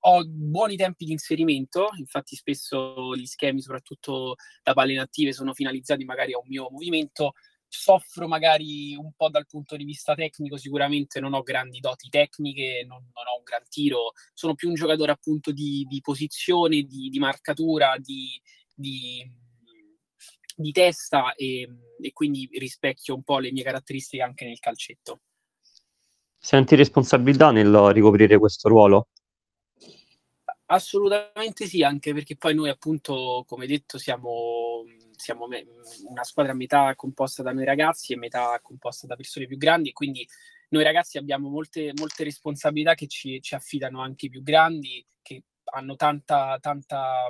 ho 0.00 0.24
buoni 0.26 0.76
tempi 0.76 1.04
di 1.04 1.12
inserimento, 1.12 1.90
infatti 1.98 2.36
spesso 2.36 3.14
gli 3.14 3.26
schemi, 3.26 3.60
soprattutto 3.60 4.36
da 4.62 4.72
palle 4.72 4.92
inattive, 4.92 5.32
sono 5.32 5.54
finalizzati 5.54 6.04
magari 6.04 6.32
a 6.32 6.38
un 6.38 6.46
mio 6.46 6.68
movimento, 6.70 7.32
soffro 7.68 8.26
magari 8.26 8.96
un 8.96 9.12
po' 9.14 9.28
dal 9.28 9.46
punto 9.46 9.76
di 9.76 9.84
vista 9.84 10.14
tecnico, 10.14 10.56
sicuramente 10.56 11.20
non 11.20 11.34
ho 11.34 11.42
grandi 11.42 11.80
doti 11.80 12.08
tecniche, 12.08 12.84
non, 12.86 13.02
non 13.14 13.26
ho 13.26 13.36
un 13.38 13.44
gran 13.44 13.62
tiro, 13.68 14.12
sono 14.32 14.54
più 14.54 14.68
un 14.68 14.74
giocatore 14.74 15.12
appunto 15.12 15.52
di, 15.52 15.86
di 15.88 16.00
posizione, 16.00 16.82
di, 16.82 17.08
di, 17.10 17.18
marcatura, 17.18 17.96
di, 17.98 18.40
di, 18.74 19.30
di 20.60 20.72
testa 20.72 21.34
e, 21.34 21.68
e, 22.00 22.12
quindi 22.12 22.48
rispecchio 22.52 23.14
un 23.14 23.22
po' 23.22 23.38
le 23.38 23.52
mie 23.52 23.62
caratteristiche 23.62 24.22
anche 24.22 24.44
nel 24.44 24.58
calcetto. 24.58 25.20
Senti 26.36 26.74
responsabilità 26.74 27.50
nel 27.50 27.72
ricoprire 27.92 28.38
questo 28.38 28.68
ruolo? 28.68 29.08
Assolutamente 30.66 31.66
sì, 31.66 31.82
anche 31.82 32.12
perché 32.12 32.36
poi 32.36 32.54
noi 32.54 32.68
appunto, 32.68 33.44
come 33.46 33.66
detto, 33.66 33.98
siamo 33.98 34.84
siamo 35.18 35.46
me- 35.48 35.66
una 36.06 36.22
squadra 36.22 36.54
metà 36.54 36.94
composta 36.94 37.42
da 37.42 37.52
noi 37.52 37.64
ragazzi 37.64 38.12
e 38.12 38.16
metà 38.16 38.58
composta 38.62 39.06
da 39.06 39.16
persone 39.16 39.46
più 39.46 39.56
grandi, 39.56 39.92
quindi 39.92 40.26
noi 40.68 40.84
ragazzi 40.84 41.18
abbiamo 41.18 41.48
molte, 41.48 41.92
molte 41.96 42.24
responsabilità 42.24 42.94
che 42.94 43.08
ci, 43.08 43.40
ci, 43.42 43.54
affidano 43.54 44.00
anche 44.00 44.26
i 44.26 44.28
più 44.30 44.42
grandi, 44.42 45.04
che 45.22 45.42
hanno 45.72 45.96
tanta, 45.96 46.58
tanta 46.60 47.28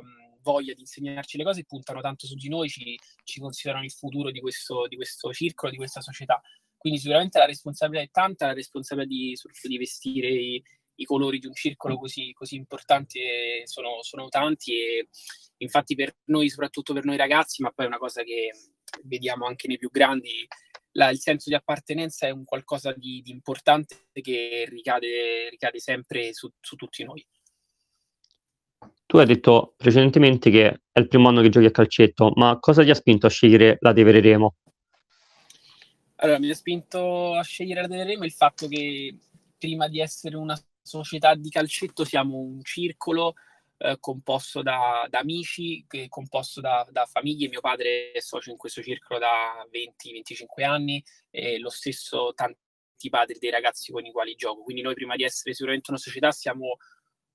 voglia 0.52 0.73
di 0.73 0.81
insegnarci 0.81 1.37
le 1.37 1.45
cose, 1.45 1.64
puntano 1.64 2.00
tanto 2.00 2.26
su 2.26 2.35
di 2.35 2.49
noi, 2.49 2.69
ci, 2.69 2.99
ci 3.25 3.40
considerano 3.40 3.85
il 3.85 3.93
futuro 3.93 4.31
di 4.31 4.40
questo, 4.40 4.87
di 4.88 4.97
questo 4.97 5.33
circolo, 5.33 5.71
di 5.71 5.76
questa 5.76 6.00
società. 6.00 6.40
Quindi 6.76 7.00
sicuramente 7.00 7.38
la 7.38 7.47
responsabilità 7.47 8.05
è 8.05 8.11
tanta, 8.11 8.47
la 8.47 8.52
responsabilità 8.55 9.12
di, 9.12 9.37
di 9.62 9.78
vestire 9.78 10.28
i, 10.28 10.62
i 10.97 11.05
colori 11.05 11.38
di 11.38 11.47
un 11.47 11.55
circolo 11.55 11.99
così, 11.99 12.33
così 12.33 12.57
importante 12.57 13.62
sono, 13.64 14.02
sono, 14.02 14.28
tanti 14.28 14.75
e 14.75 15.09
infatti 15.59 15.95
per 15.95 16.17
noi, 16.26 16.49
soprattutto 16.49 16.93
per 16.93 17.05
noi 17.05 17.17
ragazzi, 17.17 17.62
ma 17.62 17.71
poi 17.71 17.87
è 17.87 17.88
una 17.88 17.99
cosa 17.99 18.23
che 18.23 18.50
vediamo 19.05 19.47
anche 19.47 19.69
nei 19.69 19.76
più 19.76 19.90
grandi, 19.90 20.47
la, 20.93 21.11
il 21.11 21.21
senso 21.21 21.50
di 21.50 21.57
appartenenza 21.57 22.26
è 22.26 22.31
un 22.31 22.45
qualcosa 22.45 22.93
di, 22.93 23.21
di 23.23 23.31
importante 23.31 23.97
che 24.12 24.67
ricade, 24.69 25.49
ricade 25.50 25.78
sempre 25.78 26.33
su, 26.33 26.50
su, 26.61 26.76
tutti 26.76 27.05
noi. 27.05 27.25
Tu 29.09 29.17
hai 29.17 29.25
detto 29.25 29.73
precedentemente 29.75 30.50
che 30.50 30.83
è 30.93 30.99
il 31.00 31.09
primo 31.09 31.29
anno 31.29 31.41
che 31.41 31.49
giochi 31.49 31.65
a 31.65 31.71
calcetto, 31.71 32.31
ma 32.35 32.59
cosa 32.61 32.83
ti 32.83 32.91
ha 32.91 32.95
spinto 32.95 33.27
a 33.27 33.31
scegliere 33.31 33.79
la 33.81 33.95
Devereremo? 33.95 34.57
Allora, 36.17 36.38
mi 36.38 36.50
ha 36.50 36.55
spinto 36.55 37.33
a 37.33 37.43
scegliere 37.43 37.81
la 37.81 37.87
Devereremo 37.87 38.25
il 38.27 38.33
fatto 38.33 38.69
che 38.69 39.17
prima 39.57 39.88
di 39.88 40.00
essere 40.00 40.37
una 40.37 40.61
società 40.83 41.35
di 41.35 41.49
calcetto 41.49 42.05
siamo 42.05 42.37
un 42.37 42.62
circolo 42.62 43.33
eh, 43.79 43.97
composto 43.99 44.61
da, 44.61 45.07
da, 45.09 45.21
amici, 45.21 45.87
che, 45.88 46.09
composto 46.11 46.61
da, 46.61 46.87
da, 46.91 47.07
famiglie. 47.07 47.49
Mio 47.49 47.61
padre 47.61 48.12
è 48.12 48.21
socio 48.21 48.50
in 48.50 48.59
questo 48.59 48.83
circolo 48.83 49.19
da 49.19 49.67
20-25 49.73 50.65
anni 50.67 51.03
e 51.31 51.59
lo 51.59 51.71
stesso 51.71 52.35
tanti 52.35 53.09
padri 53.09 53.38
dei 53.38 53.50
ragazzi 53.50 53.91
con 53.91 54.05
i 54.05 54.12
quali 54.12 54.35
gioco. 54.35 54.65
Quindi 54.65 54.83
noi 54.83 54.93
prima 54.93 55.17
di 55.17 55.25
essere 55.25 55.55
sicuramente 55.55 55.91
una 55.91 55.99
società 55.99 56.31
siamo 56.31 56.77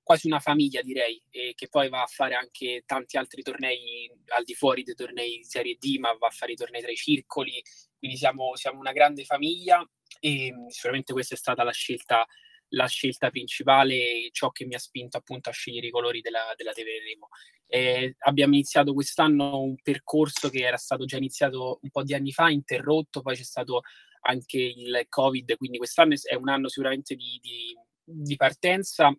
quasi 0.04 0.28
una 0.28 0.38
famiglia 0.38 0.82
direi 0.82 1.20
che 1.30 1.68
poi 1.68 1.88
va 1.88 2.02
a 2.02 2.06
fare 2.06 2.34
anche 2.34 2.84
tanti 2.86 3.16
altri 3.16 3.42
tornei 3.42 4.08
al 4.36 4.44
di 4.44 4.54
fuori 4.54 4.82
dei 4.84 4.94
tornei 4.94 5.38
di 5.38 5.44
Serie 5.44 5.76
D 5.80 5.96
ma 5.98 6.12
va 6.12 6.28
a 6.28 6.30
fare 6.30 6.52
i 6.52 6.56
tornei 6.56 6.82
tra 6.82 6.92
i 6.92 6.96
circoli 6.96 7.60
quindi 7.98 8.16
siamo, 8.16 8.54
siamo 8.54 8.78
una 8.78 8.92
grande 8.92 9.24
famiglia 9.24 9.84
e 10.20 10.52
sicuramente 10.68 11.12
questa 11.12 11.34
è 11.34 11.38
stata 11.38 11.64
la 11.64 11.72
scelta 11.72 12.24
la 12.68 12.86
scelta 12.86 13.30
principale, 13.30 14.28
ciò 14.32 14.50
che 14.50 14.66
mi 14.66 14.74
ha 14.74 14.78
spinto 14.78 15.16
appunto 15.16 15.48
a 15.48 15.52
scegliere 15.52 15.86
i 15.86 15.90
colori 15.90 16.20
della, 16.20 16.52
della 16.56 16.72
TV 16.72 16.86
Remo. 17.04 17.28
Eh, 17.66 18.16
abbiamo 18.20 18.54
iniziato 18.54 18.92
quest'anno 18.92 19.60
un 19.60 19.76
percorso 19.80 20.48
che 20.48 20.64
era 20.64 20.76
stato 20.76 21.04
già 21.04 21.16
iniziato 21.16 21.78
un 21.82 21.90
po' 21.90 22.02
di 22.02 22.14
anni 22.14 22.32
fa, 22.32 22.50
interrotto, 22.50 23.22
poi 23.22 23.36
c'è 23.36 23.42
stato 23.42 23.82
anche 24.22 24.58
il 24.58 25.06
Covid, 25.08 25.56
quindi 25.56 25.78
quest'anno 25.78 26.14
è 26.22 26.34
un 26.34 26.48
anno 26.48 26.68
sicuramente 26.68 27.14
di, 27.14 27.38
di, 27.40 27.76
di 28.02 28.36
partenza 28.36 29.14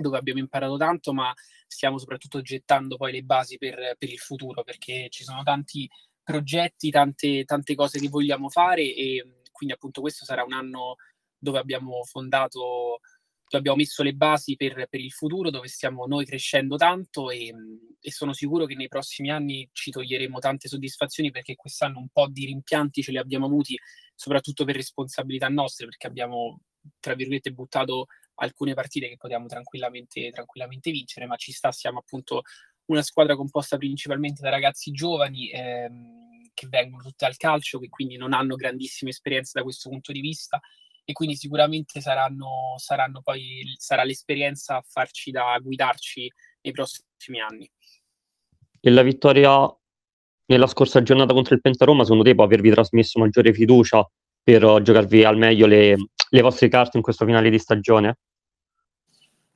dove 0.00 0.18
abbiamo 0.18 0.40
imparato 0.40 0.76
tanto, 0.76 1.12
ma 1.12 1.32
stiamo 1.66 1.98
soprattutto 1.98 2.40
gettando 2.40 2.96
poi 2.96 3.12
le 3.12 3.22
basi 3.22 3.58
per, 3.58 3.94
per 3.98 4.08
il 4.10 4.18
futuro, 4.18 4.62
perché 4.62 5.08
ci 5.10 5.22
sono 5.24 5.42
tanti 5.42 5.88
progetti, 6.22 6.90
tante, 6.90 7.44
tante 7.44 7.74
cose 7.74 7.98
che 7.98 8.08
vogliamo 8.08 8.48
fare 8.48 8.82
e 8.82 9.42
quindi 9.50 9.74
appunto 9.74 10.00
questo 10.00 10.24
sarà 10.24 10.42
un 10.42 10.52
anno 10.52 10.96
dove 11.36 11.58
abbiamo 11.58 12.02
fondato, 12.04 13.00
dove 13.42 13.58
abbiamo 13.58 13.78
messo 13.78 14.02
le 14.02 14.14
basi 14.14 14.56
per, 14.56 14.86
per 14.88 15.00
il 15.00 15.10
futuro, 15.10 15.50
dove 15.50 15.68
stiamo 15.68 16.06
noi 16.06 16.24
crescendo 16.24 16.76
tanto 16.76 17.30
e, 17.30 17.52
e, 18.00 18.10
sono 18.10 18.32
sicuro 18.32 18.66
che 18.66 18.74
nei 18.74 18.88
prossimi 18.88 19.30
anni 19.30 19.68
ci 19.72 19.90
toglieremo 19.90 20.38
tante 20.38 20.68
soddisfazioni 20.68 21.30
perché 21.30 21.56
quest'anno 21.56 21.98
un 21.98 22.08
po' 22.08 22.28
di 22.28 22.46
rimpianti 22.46 23.02
ce 23.02 23.10
li 23.10 23.18
abbiamo 23.18 23.46
avuti, 23.46 23.78
soprattutto 24.14 24.64
per 24.64 24.76
responsabilità 24.76 25.48
nostre, 25.48 25.86
perché 25.86 26.06
abbiamo, 26.06 26.60
tra 27.00 27.14
virgolette, 27.14 27.52
buttato 27.52 28.06
alcune 28.40 28.74
partite 28.74 29.08
che 29.08 29.16
potevamo 29.16 29.46
tranquillamente, 29.46 30.30
tranquillamente 30.30 30.90
vincere, 30.90 31.26
ma 31.26 31.36
ci 31.36 31.52
sta, 31.52 31.72
siamo 31.72 31.98
appunto 32.00 32.42
una 32.86 33.02
squadra 33.02 33.36
composta 33.36 33.76
principalmente 33.76 34.42
da 34.42 34.50
ragazzi 34.50 34.90
giovani. 34.90 35.50
Ehm, 35.50 36.28
che 36.60 36.66
vengono 36.68 37.02
tutti 37.02 37.24
al 37.24 37.36
calcio, 37.36 37.78
che 37.78 37.88
quindi 37.88 38.18
non 38.18 38.34
hanno 38.34 38.54
grandissime 38.54 39.10
esperienze 39.10 39.52
da 39.54 39.62
questo 39.62 39.88
punto 39.88 40.12
di 40.12 40.20
vista 40.20 40.60
e 41.04 41.12
quindi 41.12 41.34
sicuramente 41.34 42.02
saranno, 42.02 42.74
saranno 42.76 43.22
poi, 43.22 43.74
sarà 43.78 44.04
l'esperienza 44.04 44.76
a 44.76 44.84
farci 44.86 45.30
da 45.30 45.58
guidarci 45.60 46.30
nei 46.60 46.72
prossimi 46.72 47.40
anni. 47.40 47.70
E 48.78 48.90
la 48.90 49.02
vittoria 49.02 49.74
nella 50.46 50.66
scorsa 50.66 51.02
giornata 51.02 51.32
contro 51.32 51.54
il 51.54 51.62
Pentaroma, 51.62 52.02
secondo 52.02 52.24
te 52.24 52.34
può 52.34 52.44
avervi 52.44 52.70
trasmesso 52.70 53.18
maggiore 53.18 53.54
fiducia 53.54 54.06
per 54.42 54.82
giocarvi 54.82 55.24
al 55.24 55.38
meglio 55.38 55.66
le, 55.66 55.96
le 56.28 56.40
vostre 56.42 56.68
carte 56.68 56.96
in 56.98 57.02
questo 57.02 57.24
finale 57.24 57.48
di 57.48 57.58
stagione? 57.58 58.18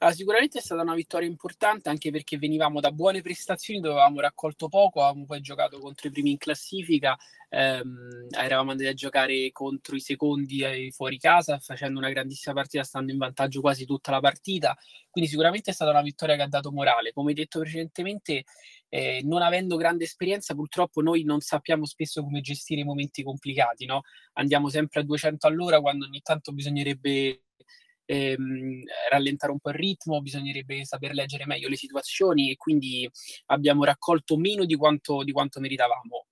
Allora, 0.05 0.19
sicuramente 0.19 0.59
è 0.59 0.61
stata 0.61 0.83
una 0.83 0.95
vittoria 0.95 1.27
importante 1.27 1.89
anche 1.89 2.11
perché 2.11 2.37
venivamo 2.37 2.79
da 2.79 2.93
buone 2.93 3.23
prestazioni 3.23 3.81
dove 3.81 3.95
avevamo 3.95 4.21
raccolto 4.21 4.69
poco, 4.69 5.03
avevamo 5.03 5.25
poi 5.25 5.41
giocato 5.41 5.79
contro 5.79 6.09
i 6.09 6.11
primi 6.11 6.33
in 6.33 6.37
classifica, 6.37 7.17
ehm, 7.49 8.27
eravamo 8.39 8.73
andati 8.73 8.91
a 8.91 8.93
giocare 8.93 9.51
contro 9.51 9.97
i 9.97 10.01
secondi 10.01 10.91
fuori 10.93 11.17
casa 11.19 11.59
facendo 11.59 11.99
una 11.99 12.11
grandissima 12.11 12.55
partita, 12.55 12.83
stando 12.85 13.13
in 13.13 13.19
vantaggio 13.19 13.63
quasi 13.63 13.87
tutta 13.87 14.11
la 14.11 14.21
partita, 14.21 14.77
quindi 15.11 15.31
sicuramente 15.31 15.71
è 15.71 15.73
stata 15.75 15.91
una 15.91 16.03
vittoria 16.03 16.37
che 16.37 16.43
ha 16.43 16.49
dato 16.49 16.71
morale. 16.71 17.13
Come 17.15 17.33
detto 17.33 17.61
precedentemente, 17.61 18.45
eh, 18.91 19.23
non 19.25 19.41
avendo 19.41 19.77
grande 19.77 20.05
esperienza, 20.05 20.55
purtroppo 20.55 21.01
noi 21.01 21.23
non 21.25 21.41
sappiamo 21.41 21.87
spesso 21.87 22.23
come 22.23 22.43
gestire 22.43 22.83
i 22.83 22.85
momenti 22.85 23.23
complicati, 23.23 23.87
no? 23.87 24.03
Andiamo 24.35 24.69
sempre 24.69 25.01
a 25.01 25.03
200 25.05 25.47
all'ora 25.47 25.81
quando 25.81 26.05
ogni 26.05 26.21
tanto 26.21 26.53
bisognerebbe 26.53 27.45
ehm, 28.07 28.83
rallentare 29.11 29.53
un 29.53 29.59
po' 29.61 29.71
il 29.71 29.77
ritmo, 29.77 30.21
bisognerebbe 30.21 30.85
saper 30.85 31.13
leggere 31.15 31.47
meglio 31.47 31.69
le 31.69 31.77
situazioni 31.77 32.51
e 32.51 32.57
quindi 32.57 33.09
abbiamo 33.47 33.85
raccolto 33.85 34.37
meno 34.37 34.65
di 34.65 34.75
quanto, 34.77 35.23
di 35.25 35.33
quanto 35.33 35.61
meritavamo. 35.61 36.27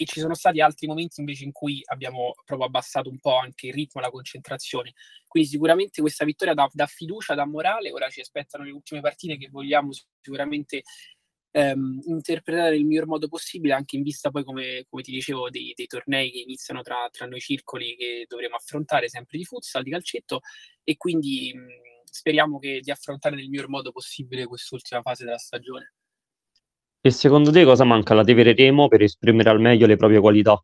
E 0.00 0.04
ci 0.06 0.20
sono 0.20 0.34
stati 0.34 0.60
altri 0.60 0.86
momenti 0.86 1.18
invece 1.18 1.42
in 1.44 1.50
cui 1.50 1.82
abbiamo 1.86 2.34
proprio 2.44 2.68
abbassato 2.68 3.10
un 3.10 3.18
po' 3.18 3.36
anche 3.36 3.66
il 3.66 3.72
ritmo 3.74 4.00
la 4.00 4.10
concentrazione. 4.10 4.92
Quindi 5.26 5.48
sicuramente 5.48 6.00
questa 6.00 6.24
vittoria 6.24 6.54
dà, 6.54 6.68
dà 6.72 6.86
fiducia, 6.86 7.34
dà 7.34 7.44
morale. 7.44 7.90
Ora 7.90 8.08
ci 8.08 8.20
aspettano 8.20 8.62
le 8.62 8.70
ultime 8.70 9.00
partite 9.00 9.36
che 9.36 9.48
vogliamo 9.50 9.90
sicuramente 10.20 10.82
ehm, 11.50 12.00
interpretare 12.06 12.70
nel 12.70 12.84
miglior 12.84 13.06
modo 13.06 13.28
possibile, 13.28 13.74
anche 13.74 13.96
in 13.96 14.02
vista 14.02 14.30
poi, 14.30 14.44
come, 14.44 14.84
come 14.88 15.02
ti 15.02 15.10
dicevo, 15.12 15.50
dei, 15.50 15.72
dei, 15.74 15.86
tornei 15.86 16.30
che 16.30 16.38
iniziano 16.38 16.82
tra, 16.82 17.08
tra, 17.10 17.26
noi 17.26 17.40
circoli 17.40 17.96
che 17.96 18.24
dovremo 18.28 18.56
affrontare, 18.56 19.08
sempre 19.08 19.38
di 19.38 19.44
futsal, 19.44 19.82
di 19.82 19.90
calcetto, 19.90 20.40
e 20.84 20.96
quindi 20.96 21.52
mh, 21.54 22.04
speriamo 22.04 22.58
che, 22.58 22.80
di 22.80 22.90
affrontare 22.90 23.36
nel 23.36 23.48
miglior 23.48 23.68
modo 23.68 23.92
possibile 23.92 24.46
quest'ultima 24.46 25.02
fase 25.02 25.24
della 25.24 25.38
stagione. 25.38 25.92
E 27.00 27.10
secondo 27.10 27.50
te 27.52 27.64
cosa 27.64 27.84
manca 27.84 28.12
alla 28.12 28.24
Tevere 28.24 28.54
Remo 28.54 28.88
per 28.88 29.02
esprimere 29.02 29.50
al 29.50 29.60
meglio 29.60 29.86
le 29.86 29.96
proprie 29.96 30.20
qualità? 30.20 30.62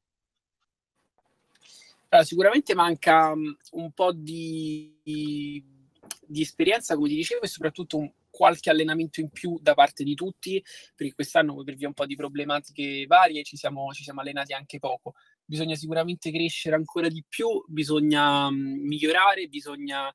Allora, 2.09 2.29
sicuramente 2.29 2.75
manca 2.75 3.33
un 3.33 3.93
po' 3.93 4.13
di, 4.13 4.99
di 5.03 5.74
esperienza, 6.33 6.95
come 6.95 7.09
ti 7.09 7.17
dicevo, 7.17 7.43
e 7.43 7.49
soprattutto 7.49 7.99
un, 7.99 8.11
qualche 8.31 8.71
allenamento 8.71 9.21
in 9.21 9.31
più 9.31 9.59
da 9.61 9.75
parte 9.75 10.03
di 10.03 10.15
tutti, 10.15 10.63
perché 10.95 11.15
quest'anno 11.15 11.63
per 11.63 11.77
via 11.77 11.87
un 11.87 11.95
po' 11.95 12.05
di 12.05 12.17
problematiche 12.17 13.07
varie 13.07 13.45
ci 13.45 13.57
siamo, 13.57 13.93
ci 13.93 14.03
siamo 14.03 14.21
allenati 14.21 14.53
anche 14.53 14.79
poco. 14.79 15.15
Bisogna 15.45 15.77
sicuramente 15.77 16.33
crescere 16.33 16.75
ancora 16.75 17.09
di 17.09 17.25
più, 17.29 17.47
bisogna 17.69 18.51
mm, 18.51 18.87
migliorare, 18.87 19.47
bisogna 19.47 20.13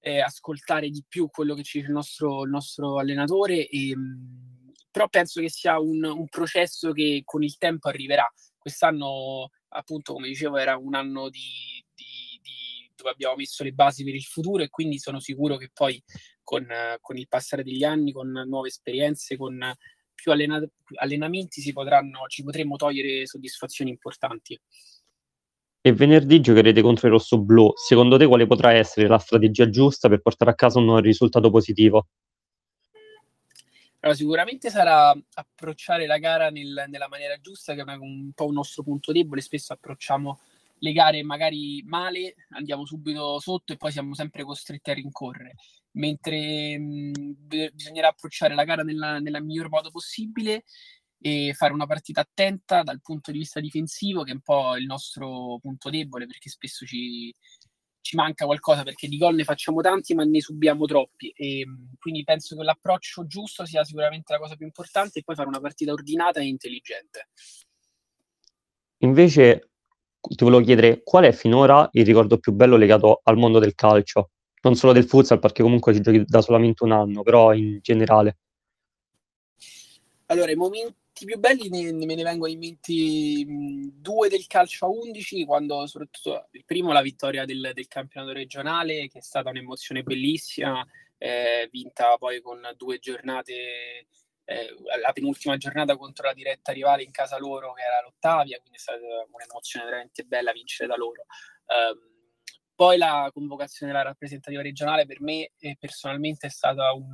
eh, 0.00 0.20
ascoltare 0.20 0.90
di 0.90 1.04
più 1.08 1.28
quello 1.30 1.54
che 1.54 1.62
ci 1.62 1.78
dice 1.78 1.90
il 1.90 1.96
nostro, 1.96 2.44
il 2.44 2.50
nostro 2.50 2.98
allenatore, 2.98 3.66
e, 3.66 3.96
mm, 3.96 4.68
però 4.90 5.08
penso 5.08 5.40
che 5.40 5.48
sia 5.48 5.78
un, 5.78 6.04
un 6.04 6.28
processo 6.28 6.92
che 6.92 7.22
con 7.24 7.42
il 7.42 7.56
tempo 7.56 7.88
arriverà. 7.88 8.30
Quest'anno, 8.58 9.50
appunto, 9.68 10.12
come 10.12 10.28
dicevo, 10.28 10.56
era 10.58 10.76
un 10.76 10.94
anno 10.94 11.30
di, 11.30 11.40
di, 11.40 11.84
di, 11.84 11.87
dove 12.98 13.10
abbiamo 13.10 13.36
messo 13.36 13.62
le 13.62 13.72
basi 13.72 14.02
per 14.02 14.14
il 14.14 14.24
futuro 14.24 14.62
e 14.62 14.68
quindi 14.68 14.98
sono 14.98 15.20
sicuro 15.20 15.56
che 15.56 15.70
poi 15.72 16.02
con, 16.42 16.66
con, 17.00 17.16
il 17.16 17.28
passare 17.28 17.62
degli 17.62 17.84
anni, 17.84 18.12
con 18.12 18.28
nuove 18.28 18.68
esperienze, 18.68 19.36
con 19.36 19.58
più 20.12 20.32
allena- 20.32 20.66
allenamenti 20.96 21.60
si 21.60 21.72
potranno, 21.72 22.26
ci 22.26 22.42
potremo 22.42 22.74
togliere 22.76 23.24
soddisfazioni 23.24 23.90
importanti. 23.90 24.60
E 25.80 25.92
venerdì 25.92 26.40
giocherete 26.40 26.82
contro 26.82 27.06
il 27.06 27.12
rosso 27.12 27.40
blu. 27.40 27.70
Secondo 27.76 28.18
te 28.18 28.26
quale 28.26 28.46
potrà 28.46 28.72
essere 28.72 29.06
la 29.06 29.18
strategia 29.18 29.70
giusta 29.70 30.08
per 30.08 30.20
portare 30.20 30.50
a 30.50 30.54
casa 30.54 30.80
un 30.80 31.00
risultato 31.00 31.50
positivo? 31.50 32.08
Allora, 34.00 34.16
sicuramente 34.16 34.70
sarà 34.70 35.16
approcciare 35.34 36.06
la 36.06 36.18
gara 36.18 36.50
nel, 36.50 36.84
nella 36.88 37.08
maniera 37.08 37.38
giusta, 37.40 37.74
che 37.74 37.82
è 37.82 37.94
un 37.94 38.32
po' 38.32 38.46
un 38.46 38.54
nostro 38.54 38.82
punto 38.82 39.12
debole. 39.12 39.40
Spesso 39.40 39.72
approcciamo 39.72 40.40
le 40.78 40.92
gare 40.92 41.22
magari 41.22 41.82
male, 41.86 42.34
andiamo 42.50 42.84
subito 42.86 43.38
sotto 43.40 43.72
e 43.72 43.76
poi 43.76 43.92
siamo 43.92 44.14
sempre 44.14 44.44
costretti 44.44 44.90
a 44.90 44.94
rincorrere 44.94 45.54
mentre 45.92 46.78
mh, 46.78 47.46
bisognerà 47.72 48.08
approcciare 48.08 48.54
la 48.54 48.64
gara 48.64 48.82
nella, 48.82 49.18
nella 49.18 49.40
miglior 49.40 49.68
modo 49.68 49.90
possibile 49.90 50.64
e 51.20 51.52
fare 51.54 51.72
una 51.72 51.86
partita 51.86 52.20
attenta 52.20 52.82
dal 52.82 53.00
punto 53.00 53.32
di 53.32 53.38
vista 53.38 53.60
difensivo, 53.60 54.22
che 54.22 54.30
è 54.30 54.34
un 54.34 54.40
po' 54.40 54.76
il 54.76 54.86
nostro 54.86 55.58
punto 55.60 55.90
debole, 55.90 56.26
perché 56.26 56.48
spesso 56.48 56.86
ci, 56.86 57.34
ci 58.00 58.14
manca 58.16 58.46
qualcosa, 58.46 58.84
perché 58.84 59.08
di 59.08 59.16
gol 59.16 59.34
ne 59.34 59.44
facciamo 59.44 59.80
tanti, 59.80 60.14
ma 60.14 60.22
ne 60.22 60.40
subiamo 60.40 60.86
troppi. 60.86 61.30
E, 61.30 61.66
quindi 61.98 62.22
penso 62.22 62.56
che 62.56 62.62
l'approccio 62.62 63.26
giusto 63.26 63.66
sia 63.66 63.84
sicuramente 63.84 64.32
la 64.32 64.38
cosa 64.38 64.54
più 64.54 64.66
importante, 64.66 65.18
e 65.18 65.22
poi 65.24 65.34
fare 65.34 65.48
una 65.48 65.60
partita 65.60 65.92
ordinata 65.92 66.40
e 66.40 66.46
intelligente. 66.46 67.30
Invece, 68.98 69.70
ti 70.20 70.44
volevo 70.44 70.62
chiedere 70.62 71.02
qual 71.02 71.24
è 71.24 71.32
finora 71.32 71.88
il 71.92 72.04
ricordo 72.04 72.38
più 72.38 72.52
bello 72.52 72.76
legato 72.76 73.20
al 73.24 73.36
mondo 73.36 73.58
del 73.58 73.74
calcio? 73.74 74.30
non 74.62 74.74
solo 74.74 74.92
del 74.92 75.04
futsal, 75.04 75.38
perché 75.38 75.62
comunque 75.62 75.94
ci 75.94 76.00
giochi 76.00 76.24
da 76.26 76.40
solamente 76.40 76.84
un 76.84 76.92
anno, 76.92 77.22
però 77.22 77.52
in 77.52 77.78
generale. 77.80 78.38
Allora, 80.26 80.50
i 80.50 80.56
momenti 80.56 81.24
più 81.24 81.38
belli 81.38 81.68
ne, 81.68 81.92
me 81.92 82.14
ne 82.14 82.22
vengono 82.22 82.52
in 82.52 82.58
mente 82.58 82.92
due 83.94 84.28
del 84.28 84.46
calcio 84.46 84.86
a 84.86 84.88
11, 84.88 85.44
quando 85.44 85.86
soprattutto 85.86 86.48
il 86.52 86.64
primo 86.64 86.92
la 86.92 87.02
vittoria 87.02 87.44
del, 87.44 87.70
del 87.72 87.88
campionato 87.88 88.32
regionale, 88.32 89.08
che 89.08 89.18
è 89.18 89.22
stata 89.22 89.50
un'emozione 89.50 90.02
bellissima, 90.02 90.86
eh, 91.16 91.68
vinta 91.72 92.16
poi 92.18 92.40
con 92.40 92.60
due 92.76 92.98
giornate, 92.98 94.06
eh, 94.48 94.74
la 95.02 95.12
penultima 95.12 95.58
giornata 95.58 95.94
contro 95.98 96.26
la 96.26 96.32
diretta 96.32 96.72
rivale 96.72 97.02
in 97.02 97.10
casa 97.10 97.36
loro, 97.38 97.74
che 97.74 97.82
era 97.82 98.00
l'Ottavia, 98.00 98.58
quindi 98.58 98.78
è 98.78 98.80
stata 98.80 98.98
un'emozione 98.98 99.84
veramente 99.84 100.24
bella 100.24 100.52
vincere 100.52 100.88
da 100.88 100.96
loro. 100.96 101.26
Um, 101.66 102.16
poi 102.74 102.96
la 102.96 103.28
convocazione 103.30 103.92
della 103.92 104.04
rappresentativa 104.04 104.62
regionale 104.62 105.04
per 105.04 105.20
me 105.20 105.50
eh, 105.58 105.76
personalmente 105.78 106.46
è 106.46 106.50
stata 106.50 106.94
un, 106.94 107.10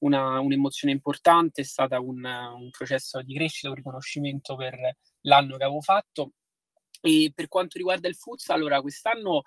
una, 0.00 0.38
un'emozione 0.40 0.92
importante, 0.92 1.62
è 1.62 1.64
stato 1.64 1.94
un, 2.02 2.22
un, 2.24 2.68
processo 2.70 3.22
di 3.22 3.34
crescita, 3.34 3.70
un 3.70 3.76
riconoscimento 3.76 4.54
per 4.54 4.76
l'anno 5.22 5.56
che 5.56 5.64
avevo 5.64 5.80
fatto. 5.80 6.32
E 7.00 7.32
per 7.34 7.48
quanto 7.48 7.78
riguarda 7.78 8.06
il 8.06 8.16
futsal, 8.16 8.56
allora 8.56 8.82
quest'anno 8.82 9.42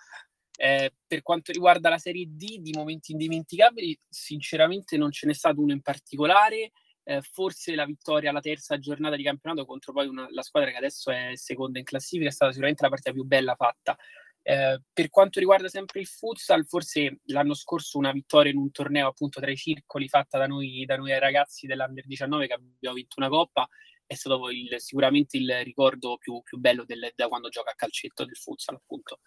eh, 0.57 0.91
per 1.05 1.21
quanto 1.21 1.51
riguarda 1.51 1.89
la 1.89 1.99
Serie 1.99 2.25
D 2.27 2.57
di 2.57 2.71
momenti 2.73 3.11
indimenticabili, 3.11 3.95
sinceramente 4.09 4.97
non 4.97 5.11
ce 5.11 5.27
n'è 5.27 5.33
stato 5.33 5.61
uno 5.61 5.73
in 5.73 5.81
particolare. 5.81 6.71
Eh, 7.05 7.21
forse 7.21 7.75
la 7.75 7.85
vittoria 7.85 8.29
alla 8.29 8.39
terza 8.39 8.79
giornata 8.79 9.15
di 9.17 9.23
campionato 9.23 9.65
contro 9.65 9.91
poi 9.91 10.07
una, 10.07 10.25
la 10.31 10.41
squadra 10.41 10.71
che 10.71 10.77
adesso 10.77 11.11
è 11.11 11.31
seconda 11.35 11.77
in 11.79 11.83
classifica 11.85 12.29
è 12.29 12.31
stata 12.31 12.51
sicuramente 12.51 12.83
la 12.83 12.89
partita 12.89 13.11
più 13.11 13.23
bella 13.23 13.55
fatta. 13.55 13.97
Eh, 14.41 14.81
per 14.91 15.09
quanto 15.09 15.39
riguarda 15.39 15.69
sempre 15.69 16.01
il 16.01 16.07
futsal, 16.07 16.65
forse 16.65 17.19
l'anno 17.25 17.53
scorso 17.53 17.97
una 17.97 18.11
vittoria 18.11 18.51
in 18.51 18.57
un 18.57 18.71
torneo 18.71 19.07
appunto 19.07 19.39
tra 19.39 19.51
i 19.51 19.55
circoli 19.55 20.07
fatta 20.07 20.37
da 20.37 20.47
noi, 20.47 20.83
da 20.85 20.97
noi 20.97 21.17
ragazzi 21.17 21.65
dell'Under 21.65 22.05
19 22.05 22.47
che 22.47 22.53
abbiamo 22.53 22.95
vinto 22.95 23.15
una 23.17 23.29
coppa 23.29 23.67
è 24.05 24.15
stato 24.15 24.49
il, 24.49 24.69
sicuramente 24.77 25.37
il 25.37 25.51
ricordo 25.63 26.17
più, 26.17 26.41
più 26.41 26.57
bello 26.57 26.83
del, 26.85 27.11
da 27.15 27.27
quando 27.27 27.49
gioca 27.49 27.71
a 27.71 27.75
calcetto 27.75 28.25
del 28.25 28.35
futsal 28.35 28.75
appunto. 28.75 29.19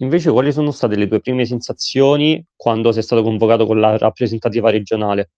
Invece 0.00 0.30
quali 0.30 0.52
sono 0.52 0.70
state 0.70 0.96
le 0.96 1.08
tue 1.08 1.20
prime 1.20 1.44
sensazioni 1.44 2.44
quando 2.54 2.92
sei 2.92 3.02
stato 3.02 3.22
convocato 3.22 3.66
con 3.66 3.80
la 3.80 3.96
rappresentativa 3.98 4.70
regionale? 4.70 5.30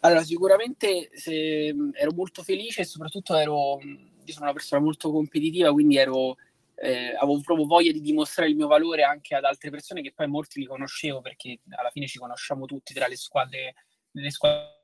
Allora, 0.00 0.22
sicuramente 0.22 1.10
se, 1.12 1.74
ero 1.92 2.12
molto 2.14 2.42
felice 2.42 2.82
e 2.82 2.84
soprattutto 2.84 3.34
ero, 3.34 3.78
io 3.80 4.32
sono 4.32 4.44
una 4.44 4.52
persona 4.52 4.80
molto 4.80 5.10
competitiva, 5.10 5.72
quindi 5.72 5.96
ero 5.96 6.36
eh, 6.80 7.14
avevo 7.16 7.40
proprio 7.40 7.66
voglia 7.66 7.90
di 7.90 8.00
dimostrare 8.00 8.50
il 8.50 8.56
mio 8.56 8.68
valore 8.68 9.02
anche 9.02 9.34
ad 9.34 9.44
altre 9.44 9.70
persone 9.70 10.00
che 10.00 10.12
poi 10.14 10.28
molti 10.28 10.60
li 10.60 10.66
conoscevo 10.66 11.20
perché 11.20 11.58
alla 11.70 11.90
fine 11.90 12.06
ci 12.06 12.18
conosciamo 12.18 12.66
tutti 12.66 12.94
tra 12.94 13.08
le 13.08 13.16
squadre, 13.16 13.74
le 14.12 14.30
squadre 14.30 14.76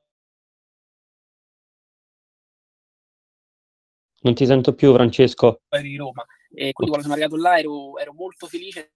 Non 4.25 4.33
ti 4.33 4.47
sento 4.47 4.73
più, 4.73 4.91
Francesco. 4.91 5.61
Di 5.79 5.95
Roma. 5.97 6.25
E 6.49 6.71
quindi 6.73 6.91
quando 6.91 7.01
sono 7.01 7.13
arrivato 7.13 7.35
là 7.35 7.59
ero, 7.59 7.99
ero 7.99 8.11
molto 8.13 8.47
felice. 8.47 8.93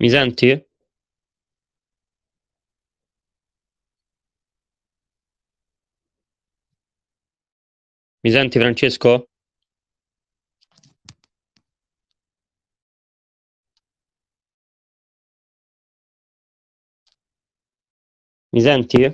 Mi 0.00 0.08
senti? 0.10 0.66
Mi 8.22 8.30
senti 8.30 8.58
Francesco? 8.60 9.28
Mi 18.52 18.60
senti? 18.60 19.10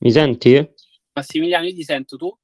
Mi 0.00 0.10
senti? 0.10 0.74
Massimiliano, 1.12 1.66
io 1.66 1.74
ti 1.74 1.84
sento 1.84 2.16
tu? 2.16 2.36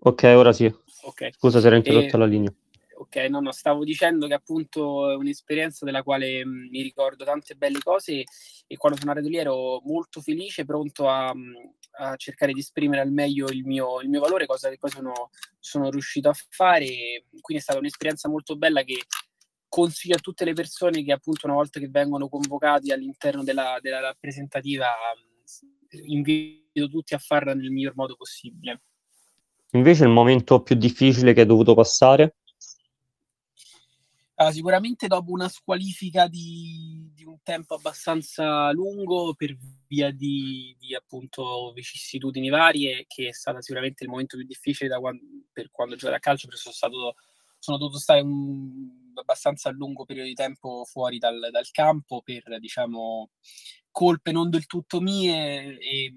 Ok, 0.00 0.22
ora 0.36 0.52
sì. 0.52 0.72
Ok. 1.02 1.30
Scusa 1.32 1.60
se 1.60 1.66
era 1.66 1.76
interrotta 1.76 2.16
e... 2.16 2.18
la 2.18 2.26
linea. 2.26 2.52
Ok, 2.98 3.16
no, 3.28 3.40
no, 3.40 3.52
stavo 3.52 3.84
dicendo 3.84 4.26
che 4.26 4.34
appunto 4.34 5.10
è 5.10 5.14
un'esperienza 5.14 5.84
della 5.84 6.02
quale 6.02 6.44
mh, 6.44 6.68
mi 6.70 6.82
ricordo 6.82 7.24
tante 7.24 7.54
belle 7.54 7.78
cose 7.78 8.24
e 8.66 8.76
quando 8.76 8.98
sono 8.98 9.12
arrivato 9.12 9.32
lì 9.32 9.38
ero 9.38 9.80
molto 9.84 10.20
felice, 10.20 10.64
pronto 10.64 11.08
a, 11.08 11.32
a 12.00 12.16
cercare 12.16 12.52
di 12.52 12.58
esprimere 12.58 13.00
al 13.00 13.12
meglio 13.12 13.48
il 13.50 13.64
mio, 13.64 14.00
il 14.00 14.08
mio, 14.08 14.20
valore, 14.20 14.46
cosa 14.46 14.68
che 14.68 14.78
poi 14.78 14.90
sono, 14.90 15.30
sono 15.60 15.90
riuscito 15.90 16.28
a 16.28 16.34
fare. 16.48 17.24
Quindi 17.40 17.56
è 17.56 17.60
stata 17.60 17.78
un'esperienza 17.78 18.28
molto 18.28 18.56
bella 18.56 18.82
che 18.82 19.04
consiglio 19.68 20.16
a 20.16 20.20
tutte 20.20 20.44
le 20.44 20.54
persone 20.54 21.04
che 21.04 21.12
appunto 21.12 21.46
una 21.46 21.54
volta 21.54 21.78
che 21.78 21.88
vengono 21.88 22.28
convocati 22.28 22.90
all'interno 22.90 23.44
della, 23.44 23.78
della 23.80 24.00
rappresentativa 24.00 24.88
invito 26.06 26.88
tutti 26.88 27.14
a 27.14 27.18
farla 27.18 27.54
nel 27.54 27.70
miglior 27.70 27.94
modo 27.94 28.16
possibile. 28.16 28.82
Invece 29.72 30.04
il 30.04 30.10
momento 30.10 30.62
più 30.62 30.76
difficile 30.76 31.32
che 31.34 31.40
hai 31.40 31.46
dovuto 31.46 31.74
passare? 31.74 32.36
Uh, 34.34 34.52
sicuramente 34.52 35.08
dopo 35.08 35.32
una 35.32 35.48
squalifica 35.48 36.28
di, 36.28 37.10
di, 37.12 37.24
un 37.24 37.38
tempo 37.42 37.74
abbastanza 37.74 38.70
lungo 38.70 39.34
per 39.34 39.56
via 39.88 40.12
di, 40.12 40.76
di, 40.78 40.94
appunto 40.94 41.72
vicissitudini 41.74 42.48
varie, 42.48 43.04
che 43.08 43.28
è 43.28 43.32
stato 43.32 43.60
sicuramente 43.60 44.04
il 44.04 44.10
momento 44.10 44.36
più 44.36 44.46
difficile 44.46 44.96
quando, 45.00 45.24
per 45.52 45.70
quando 45.72 45.96
giocare 45.96 46.18
a 46.18 46.20
calcio, 46.20 46.46
perché 46.46 46.62
sono, 46.62 46.74
stato, 46.74 47.14
sono 47.58 47.78
dovuto 47.78 47.98
stare 47.98 48.20
un 48.20 49.06
abbastanza 49.14 49.70
lungo 49.70 50.04
periodo 50.04 50.28
di 50.28 50.34
tempo 50.34 50.84
fuori 50.84 51.18
dal, 51.18 51.48
dal 51.50 51.68
campo 51.72 52.22
per 52.22 52.60
diciamo 52.60 53.30
colpe 53.90 54.30
non 54.30 54.48
del 54.48 54.66
tutto 54.66 55.00
mie 55.00 55.78
e 55.78 56.14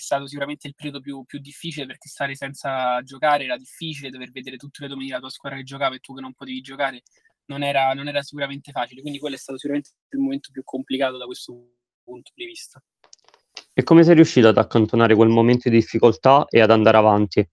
stato 0.00 0.26
sicuramente 0.26 0.66
il 0.66 0.74
periodo 0.74 1.00
più, 1.00 1.24
più, 1.24 1.38
difficile 1.38 1.86
perché 1.86 2.08
stare 2.08 2.34
senza 2.34 3.00
giocare 3.02 3.44
era 3.44 3.56
difficile, 3.56 4.10
dover 4.10 4.30
vedere 4.30 4.56
tutte 4.56 4.82
le 4.82 4.88
domeniche 4.88 5.14
la 5.14 5.20
tua 5.20 5.30
squadra 5.30 5.58
che 5.58 5.64
giocava 5.64 5.94
e 5.94 6.00
tu 6.00 6.14
che 6.14 6.20
non 6.20 6.32
potevi 6.32 6.60
giocare 6.60 7.02
non 7.46 7.62
era, 7.62 7.92
non 7.94 8.08
era 8.08 8.22
sicuramente 8.22 8.70
facile, 8.70 9.00
quindi 9.00 9.18
quello 9.18 9.34
è 9.34 9.38
stato 9.38 9.58
sicuramente 9.58 9.90
il 10.10 10.20
momento 10.20 10.50
più 10.52 10.62
complicato 10.64 11.18
da 11.18 11.26
questo 11.26 11.52
punto 12.02 12.30
di 12.34 12.44
vista. 12.46 12.82
E 13.72 13.82
come 13.82 14.04
sei 14.04 14.14
riuscito 14.14 14.48
ad 14.48 14.58
accantonare 14.58 15.14
quel 15.14 15.28
momento 15.28 15.68
di 15.68 15.76
difficoltà 15.76 16.46
e 16.48 16.60
ad 16.60 16.70
andare 16.70 16.96
avanti? 16.96 17.48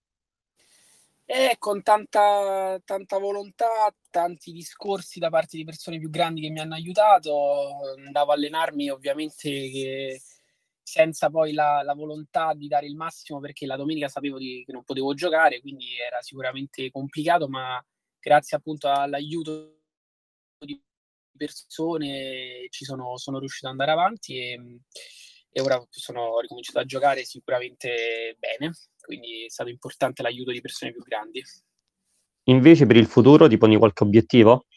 E 1.30 1.56
con 1.60 1.84
tanta, 1.84 2.80
tanta 2.86 3.18
volontà, 3.18 3.94
tanti 4.10 4.54
discorsi 4.54 5.20
da 5.20 5.30
parte 5.30 5.58
di 5.58 5.66
persone 5.66 6.00
più 6.00 6.10
grandi 6.10 6.42
che 6.42 6.50
mi 6.50 6.60
hanno 6.60 6.76
aiutato, 6.76 7.80
andavo 7.98 8.32
a 8.32 8.36
allenarmi 8.36 8.90
ovviamente 8.90 9.50
che 9.50 10.22
senza 10.88 11.30
poi 11.30 11.52
la, 11.52 11.82
la, 11.84 11.94
volontà 11.94 12.54
di 12.54 12.70
dare 12.70 12.86
il 12.86 12.96
massimo 12.96 13.42
perché 13.42 13.66
la 13.66 13.76
domenica 13.76 14.08
sapevo 14.08 14.38
di, 14.38 14.64
che 14.66 14.72
non 14.72 14.86
potevo 14.86 15.14
giocare, 15.14 15.60
quindi 15.60 15.98
era 16.00 16.22
sicuramente 16.22 16.90
complicato, 16.92 17.50
ma 17.50 17.86
grazie 18.18 18.56
appunto 18.56 18.88
all'aiuto 18.88 19.82
di 20.66 20.82
persone 21.36 22.68
ci 22.70 22.86
sono, 22.86 23.18
sono 23.18 23.38
riuscito 23.38 23.66
ad 23.66 23.74
andare 23.74 23.92
avanti 23.92 24.40
e, 24.40 24.80
e 25.52 25.62
ora 25.62 25.86
sono 25.90 26.40
ricominciato 26.40 26.80
a 26.80 26.86
giocare 26.86 27.26
sicuramente 27.26 28.38
bene, 28.40 28.72
quindi 29.02 29.44
è 29.44 29.50
stato 29.50 29.70
importante 29.70 30.22
l'aiuto 30.22 30.52
di 30.52 30.62
persone 30.62 30.94
più 30.94 31.02
grandi. 31.04 31.44
Invece 32.44 32.86
per 32.86 32.96
il 32.96 33.08
futuro 33.08 33.50
ti 33.50 33.58
poni 33.58 33.76
qualche 33.76 34.06
obiettivo? 34.06 34.68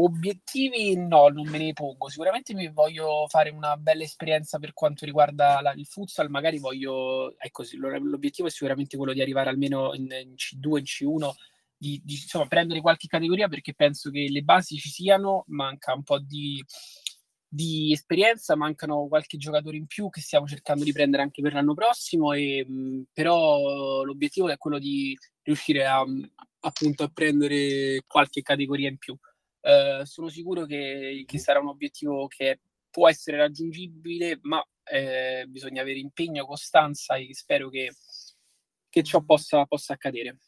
Obiettivi 0.00 0.94
no, 0.96 1.26
non 1.28 1.48
me 1.48 1.58
ne 1.58 1.72
pongo. 1.72 2.08
Sicuramente 2.08 2.54
mi 2.54 2.68
voglio 2.70 3.26
fare 3.28 3.50
una 3.50 3.76
bella 3.76 4.04
esperienza 4.04 4.58
per 4.58 4.72
quanto 4.72 5.04
riguarda 5.04 5.60
la, 5.60 5.72
il 5.72 5.86
futsal, 5.86 6.30
magari 6.30 6.58
voglio, 6.58 7.36
ecco, 7.36 7.64
l'obiettivo 7.72 8.46
è 8.46 8.50
sicuramente 8.50 8.96
quello 8.96 9.12
di 9.12 9.20
arrivare 9.20 9.50
almeno 9.50 9.94
in, 9.94 10.02
in 10.02 10.34
C2, 10.34 10.78
in 10.78 10.84
C1 10.84 11.30
di, 11.76 12.00
di 12.04 12.14
insomma, 12.14 12.46
prendere 12.46 12.80
qualche 12.80 13.08
categoria 13.08 13.48
perché 13.48 13.74
penso 13.74 14.10
che 14.10 14.28
le 14.28 14.42
basi 14.42 14.76
ci 14.76 14.88
siano, 14.88 15.44
manca 15.48 15.94
un 15.94 16.04
po' 16.04 16.20
di, 16.20 16.62
di 17.48 17.92
esperienza, 17.92 18.56
mancano 18.56 19.08
qualche 19.08 19.36
giocatore 19.36 19.76
in 19.76 19.86
più 19.86 20.10
che 20.10 20.20
stiamo 20.20 20.46
cercando 20.46 20.84
di 20.84 20.92
prendere 20.92 21.22
anche 21.22 21.42
per 21.42 21.54
l'anno 21.54 21.74
prossimo, 21.74 22.32
e, 22.32 22.64
mh, 22.64 23.06
però 23.12 24.02
l'obiettivo 24.04 24.48
è 24.48 24.58
quello 24.58 24.78
di 24.78 25.16
riuscire 25.42 25.86
a, 25.86 26.04
appunto 26.60 27.02
a 27.04 27.10
prendere 27.12 28.02
qualche 28.06 28.42
categoria 28.42 28.88
in 28.88 28.98
più. 28.98 29.16
Uh, 29.60 30.04
sono 30.04 30.28
sicuro 30.28 30.64
che, 30.66 31.24
che, 31.26 31.38
sarà 31.38 31.58
un 31.58 31.68
obiettivo 31.68 32.26
che 32.28 32.60
può 32.90 33.08
essere 33.08 33.36
raggiungibile, 33.36 34.38
ma 34.42 34.64
eh, 34.84 35.44
bisogna 35.48 35.82
avere 35.82 35.98
impegno, 35.98 36.46
costanza 36.46 37.16
e 37.16 37.34
spero 37.34 37.68
che, 37.68 37.92
che 38.88 39.02
ciò 39.02 39.20
possa, 39.22 39.64
possa 39.64 39.94
accadere. 39.94 40.38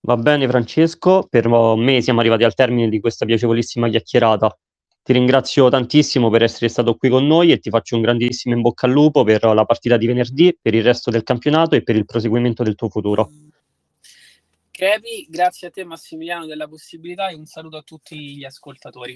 Va 0.00 0.16
bene 0.16 0.46
Francesco, 0.46 1.26
per 1.28 1.48
me 1.48 2.02
siamo 2.02 2.20
arrivati 2.20 2.44
al 2.44 2.54
termine 2.54 2.90
di 2.90 3.00
questa 3.00 3.24
piacevolissima 3.24 3.88
chiacchierata. 3.88 4.56
Ti 5.02 5.12
ringrazio 5.12 5.68
tantissimo 5.68 6.30
per 6.30 6.42
essere 6.42 6.68
stato 6.68 6.96
qui 6.96 7.08
con 7.08 7.26
noi 7.26 7.52
e 7.52 7.58
ti 7.58 7.70
faccio 7.70 7.96
un 7.96 8.02
grandissimo 8.02 8.54
in 8.54 8.60
bocca 8.60 8.86
al 8.86 8.92
lupo 8.92 9.22
per 9.24 9.42
la 9.44 9.64
partita 9.64 9.96
di 9.96 10.06
venerdì, 10.06 10.56
per 10.60 10.74
il 10.74 10.82
resto 10.82 11.10
del 11.10 11.22
campionato 11.22 11.74
e 11.74 11.82
per 11.82 11.96
il 11.96 12.04
proseguimento 12.04 12.62
del 12.62 12.74
tuo 12.74 12.88
futuro. 12.88 13.30
Crepi, 14.76 15.28
grazie 15.30 15.68
a 15.68 15.70
te 15.70 15.84
Massimiliano 15.84 16.46
della 16.46 16.66
possibilità 16.66 17.28
e 17.28 17.36
un 17.36 17.46
saluto 17.46 17.76
a 17.76 17.82
tutti 17.82 18.18
gli 18.34 18.44
ascoltatori. 18.44 19.14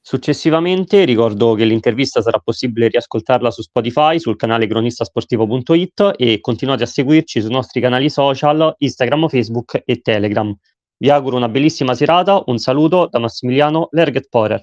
Successivamente 0.00 1.04
ricordo 1.04 1.52
che 1.52 1.66
l'intervista 1.66 2.22
sarà 2.22 2.38
possibile 2.38 2.88
riascoltarla 2.88 3.50
su 3.50 3.60
Spotify, 3.60 4.18
sul 4.18 4.36
canale 4.36 4.66
cronistasportivo.it 4.66 6.14
e 6.16 6.40
continuate 6.40 6.84
a 6.84 6.86
seguirci 6.86 7.42
sui 7.42 7.50
nostri 7.50 7.82
canali 7.82 8.08
social 8.08 8.74
Instagram, 8.78 9.28
Facebook 9.28 9.82
e 9.84 10.00
Telegram. 10.00 10.56
Vi 10.96 11.10
auguro 11.10 11.36
una 11.36 11.50
bellissima 11.50 11.92
serata, 11.94 12.42
un 12.46 12.56
saluto 12.56 13.08
da 13.10 13.18
Massimiliano 13.18 13.88
Lerget 13.90 14.28
Porer. 14.30 14.62